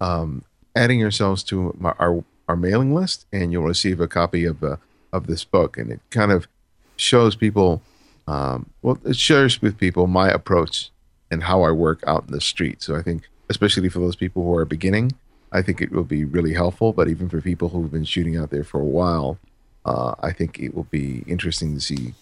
um, 0.05 0.43
adding 0.75 0.99
yourselves 0.99 1.43
to 1.43 1.55
my, 1.79 1.93
our 1.99 2.23
our 2.47 2.55
mailing 2.55 2.93
list, 2.99 3.25
and 3.31 3.51
you'll 3.51 3.63
receive 3.75 3.99
a 3.99 4.07
copy 4.19 4.43
of 4.45 4.59
the 4.59 4.77
of 5.11 5.21
this 5.27 5.43
book. 5.55 5.77
And 5.79 5.91
it 5.91 6.01
kind 6.09 6.31
of 6.31 6.47
shows 6.95 7.35
people, 7.35 7.81
um, 8.27 8.57
well, 8.81 8.97
it 9.11 9.17
shares 9.17 9.61
with 9.63 9.77
people 9.77 10.07
my 10.07 10.29
approach 10.29 10.91
and 11.31 11.43
how 11.43 11.63
I 11.63 11.71
work 11.71 11.99
out 12.05 12.25
in 12.27 12.33
the 12.33 12.41
street. 12.41 12.83
So 12.83 12.95
I 12.99 13.01
think, 13.01 13.21
especially 13.49 13.89
for 13.89 13.99
those 13.99 14.15
people 14.23 14.43
who 14.43 14.55
are 14.59 14.65
beginning, 14.65 15.07
I 15.51 15.61
think 15.61 15.81
it 15.81 15.91
will 15.91 16.03
be 16.17 16.23
really 16.35 16.53
helpful. 16.53 16.93
But 16.93 17.07
even 17.07 17.29
for 17.29 17.41
people 17.41 17.69
who've 17.69 17.91
been 17.91 18.05
shooting 18.05 18.37
out 18.37 18.49
there 18.51 18.63
for 18.63 18.79
a 18.79 18.91
while, 18.99 19.37
uh, 19.85 20.13
I 20.29 20.31
think 20.37 20.59
it 20.59 20.75
will 20.75 20.89
be 20.91 21.23
interesting 21.27 21.73
to 21.73 21.81
see 21.81 22.13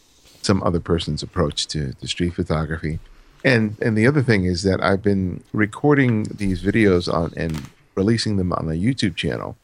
some 0.42 0.64
other 0.64 0.80
person's 0.80 1.24
approach 1.24 1.68
to, 1.68 1.94
to 1.94 2.08
street 2.08 2.34
photography. 2.34 3.00
And 3.44 3.76
and 3.82 3.98
the 3.98 4.08
other 4.08 4.22
thing 4.22 4.46
is 4.46 4.64
that 4.64 4.82
I've 4.82 5.02
been 5.02 5.44
recording 5.52 6.24
these 6.24 6.64
videos 6.64 7.12
on 7.12 7.34
and 7.36 7.70
releasing 7.96 8.38
them 8.38 8.54
on 8.54 8.70
a 8.70 8.74
YouTube 8.74 9.16
channel. 9.16 9.58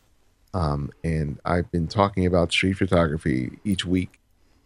Um, 0.54 0.92
and 1.04 1.39
I've 1.46 1.72
been 1.72 1.88
talking 1.88 2.26
about 2.26 2.52
street 2.52 2.74
photography 2.74 3.60
each 3.63 3.86
week 3.86 4.20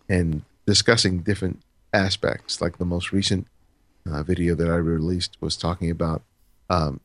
and 0.10 0.44
discussing 0.66 1.20
different 1.20 1.62
aspects. 1.94 2.62
Like 2.62 2.78
the 2.78 2.86
most 2.86 3.12
recent 3.12 3.48
uh, 4.10 4.24
video 4.24 4.56
that 4.56 4.70
I 4.70 4.76
released 4.76 5.38
was 5.42 5.56
talking 5.56 5.92
about 5.92 6.24
um, 6.70 7.00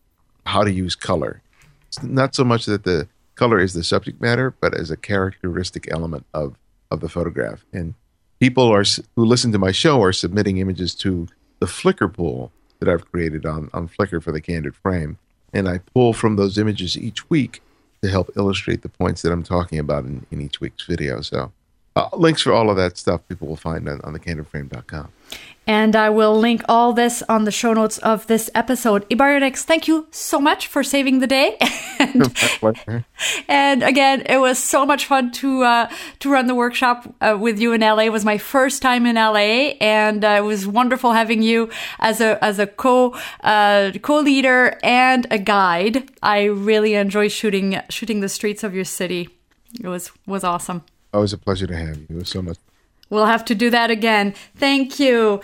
how 0.47 0.63
to 0.63 0.73
use 0.73 0.95
color. 0.95 1.43
It's 1.89 2.03
not 2.03 2.35
so 2.35 2.45
much 2.45 2.67
that 2.67 2.85
the 2.85 3.09
color 3.35 3.59
is 3.59 3.75
the 3.75 3.85
subject 3.85 4.21
matter, 4.21 4.55
but 4.61 4.75
as 4.75 4.91
a 4.91 4.97
characteristic 4.97 5.89
element 5.91 6.25
of 6.33 6.57
of 6.91 7.01
the 7.01 7.09
photograph. 7.09 7.67
And 7.73 7.95
people 8.41 8.73
are 8.73 8.85
who 9.17 9.25
listen 9.25 9.53
to 9.53 9.59
my 9.59 9.73
show 9.73 10.03
are 10.03 10.13
submitting 10.13 10.57
images 10.57 10.95
to 10.97 11.29
the 11.59 11.67
Flickr 11.67 12.13
pool 12.13 12.53
that 12.79 12.89
I've 12.89 13.11
created 13.11 13.45
on 13.47 13.71
on 13.73 13.89
Flickr 13.89 14.23
for 14.23 14.33
the 14.33 14.41
Candid 14.41 14.75
Frame, 14.77 15.19
and 15.53 15.69
I 15.69 15.79
pull 15.79 16.13
from 16.13 16.37
those 16.37 16.59
images 16.59 16.97
each 16.97 17.29
week 17.31 17.63
to 18.03 18.09
help 18.09 18.31
illustrate 18.37 18.83
the 18.83 18.89
points 18.89 19.23
that 19.23 19.33
I'm 19.33 19.43
talking 19.43 19.79
about 19.79 20.05
in, 20.05 20.27
in 20.31 20.41
each 20.41 20.61
week's 20.61 20.87
video. 20.87 21.21
So, 21.21 21.53
uh, 21.97 22.09
links 22.13 22.43
for 22.43 22.53
all 22.53 22.71
of 22.71 22.77
that 22.77 22.97
stuff 22.97 23.27
people 23.29 23.49
will 23.49 23.57
find 23.57 23.89
on, 23.89 24.01
on 24.03 24.15
thecandidframe.com. 24.15 25.09
And 25.69 25.95
I 25.95 26.09
will 26.09 26.35
link 26.39 26.63
all 26.67 26.95
this 26.95 27.23
on 27.29 27.45
the 27.45 27.51
show 27.51 27.75
notes 27.75 27.99
of 27.99 28.27
this 28.27 28.49
episode. 28.55 29.07
Ibarionex, 29.11 29.65
thank 29.65 29.87
you 29.87 30.07
so 30.11 30.41
much 30.41 30.67
for 30.67 30.83
saving 30.83 31.19
the 31.19 31.27
day. 31.27 31.59
and, 31.99 32.35
and, 33.49 33.83
again, 33.83 34.23
it 34.23 34.39
was 34.39 34.59
so 34.59 34.87
much 34.87 35.05
fun 35.05 35.31
to 35.33 35.65
uh, 35.65 35.91
to 36.21 36.31
run 36.31 36.47
the 36.47 36.55
workshop 36.55 37.15
uh, 37.21 37.37
with 37.39 37.61
you 37.61 37.75
in 37.75 37.83
LA. 37.83 38.05
It 38.05 38.13
was 38.13 38.25
my 38.25 38.39
first 38.39 38.81
time 38.81 39.05
in 39.05 39.17
LA, 39.17 39.77
and 39.79 40.25
uh, 40.25 40.37
it 40.39 40.45
was 40.45 40.67
wonderful 40.67 41.13
having 41.13 41.43
you 41.43 41.69
as 41.99 42.23
a 42.23 42.43
as 42.43 42.59
a 42.59 42.67
co 42.67 43.15
uh, 43.45 43.93
co 44.01 44.21
leader 44.21 44.79
and 44.83 45.27
a 45.31 45.39
guide. 45.39 46.11
I 46.23 46.45
really 46.45 46.95
enjoy 46.95 47.29
shooting 47.29 47.79
shooting 47.91 48.21
the 48.21 48.31
streets 48.31 48.65
of 48.65 48.75
your 48.75 48.87
city. 48.87 49.29
It 49.79 49.89
was 49.89 50.13
was 50.27 50.45
awesome. 50.45 50.83
Always 51.13 51.35
a 51.35 51.39
pleasure 51.39 51.67
to 51.67 51.77
have 51.77 51.99
you. 51.99 52.07
It 52.09 52.17
was 52.17 52.31
so 52.31 52.41
much 52.41 52.57
We'll 53.11 53.27
have 53.27 53.45
to 53.47 53.55
do 53.55 53.71
that 53.71 53.91
again. 53.91 54.35
Thank 54.57 54.99
you. 55.01 55.41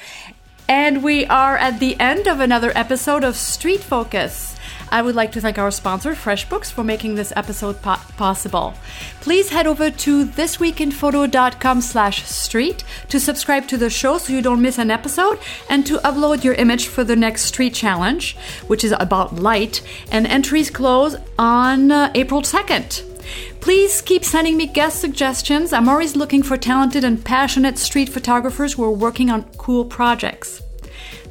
And 0.68 1.02
we 1.02 1.26
are 1.26 1.56
at 1.58 1.78
the 1.78 1.98
end 2.00 2.26
of 2.26 2.40
another 2.40 2.72
episode 2.74 3.22
of 3.22 3.36
Street 3.36 3.80
Focus. 3.80 4.56
I 4.90 5.02
would 5.02 5.14
like 5.14 5.32
to 5.32 5.40
thank 5.40 5.58
our 5.58 5.70
sponsor, 5.70 6.12
FreshBooks, 6.12 6.70
for 6.70 6.84
making 6.84 7.16
this 7.16 7.32
episode 7.36 7.82
po- 7.82 7.96
possible. 8.16 8.74
Please 9.20 9.50
head 9.50 9.66
over 9.66 9.90
to 9.90 10.24
thisweekinphoto.com 10.24 11.80
slash 11.80 12.24
street 12.24 12.84
to 13.08 13.18
subscribe 13.18 13.66
to 13.68 13.76
the 13.76 13.90
show 13.90 14.18
so 14.18 14.32
you 14.32 14.40
don't 14.40 14.62
miss 14.62 14.78
an 14.78 14.90
episode 14.90 15.38
and 15.68 15.84
to 15.86 15.98
upload 15.98 16.44
your 16.44 16.54
image 16.54 16.86
for 16.86 17.02
the 17.02 17.16
next 17.16 17.42
street 17.42 17.74
challenge, 17.74 18.36
which 18.68 18.84
is 18.84 18.94
about 19.00 19.34
light, 19.34 19.82
and 20.10 20.26
entries 20.26 20.70
close 20.70 21.16
on 21.38 21.90
uh, 21.90 22.12
April 22.14 22.42
2nd. 22.42 23.13
Please 23.60 24.02
keep 24.02 24.24
sending 24.24 24.56
me 24.56 24.66
guest 24.66 25.00
suggestions. 25.00 25.72
I'm 25.72 25.88
always 25.88 26.16
looking 26.16 26.42
for 26.42 26.56
talented 26.56 27.04
and 27.04 27.24
passionate 27.24 27.78
street 27.78 28.08
photographers 28.08 28.74
who 28.74 28.84
are 28.84 28.90
working 28.90 29.30
on 29.30 29.44
cool 29.56 29.84
projects. 29.84 30.62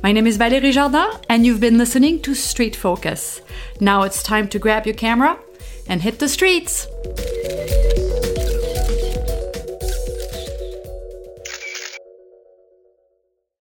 My 0.01 0.11
name 0.11 0.27
is 0.27 0.37
Valérie 0.37 0.73
Jardin, 0.73 1.21
and 1.29 1.45
you've 1.45 1.61
been 1.61 1.77
listening 1.77 2.21
to 2.23 2.35
Street 2.35 2.75
Focus. 2.75 3.41
Now 3.79 4.03
it's 4.03 4.21
time 4.21 4.47
to 4.49 4.59
grab 4.59 4.85
your 4.85 4.95
camera 4.95 5.39
and 5.87 6.01
hit 6.01 6.19
the 6.19 6.27
streets. 6.27 6.87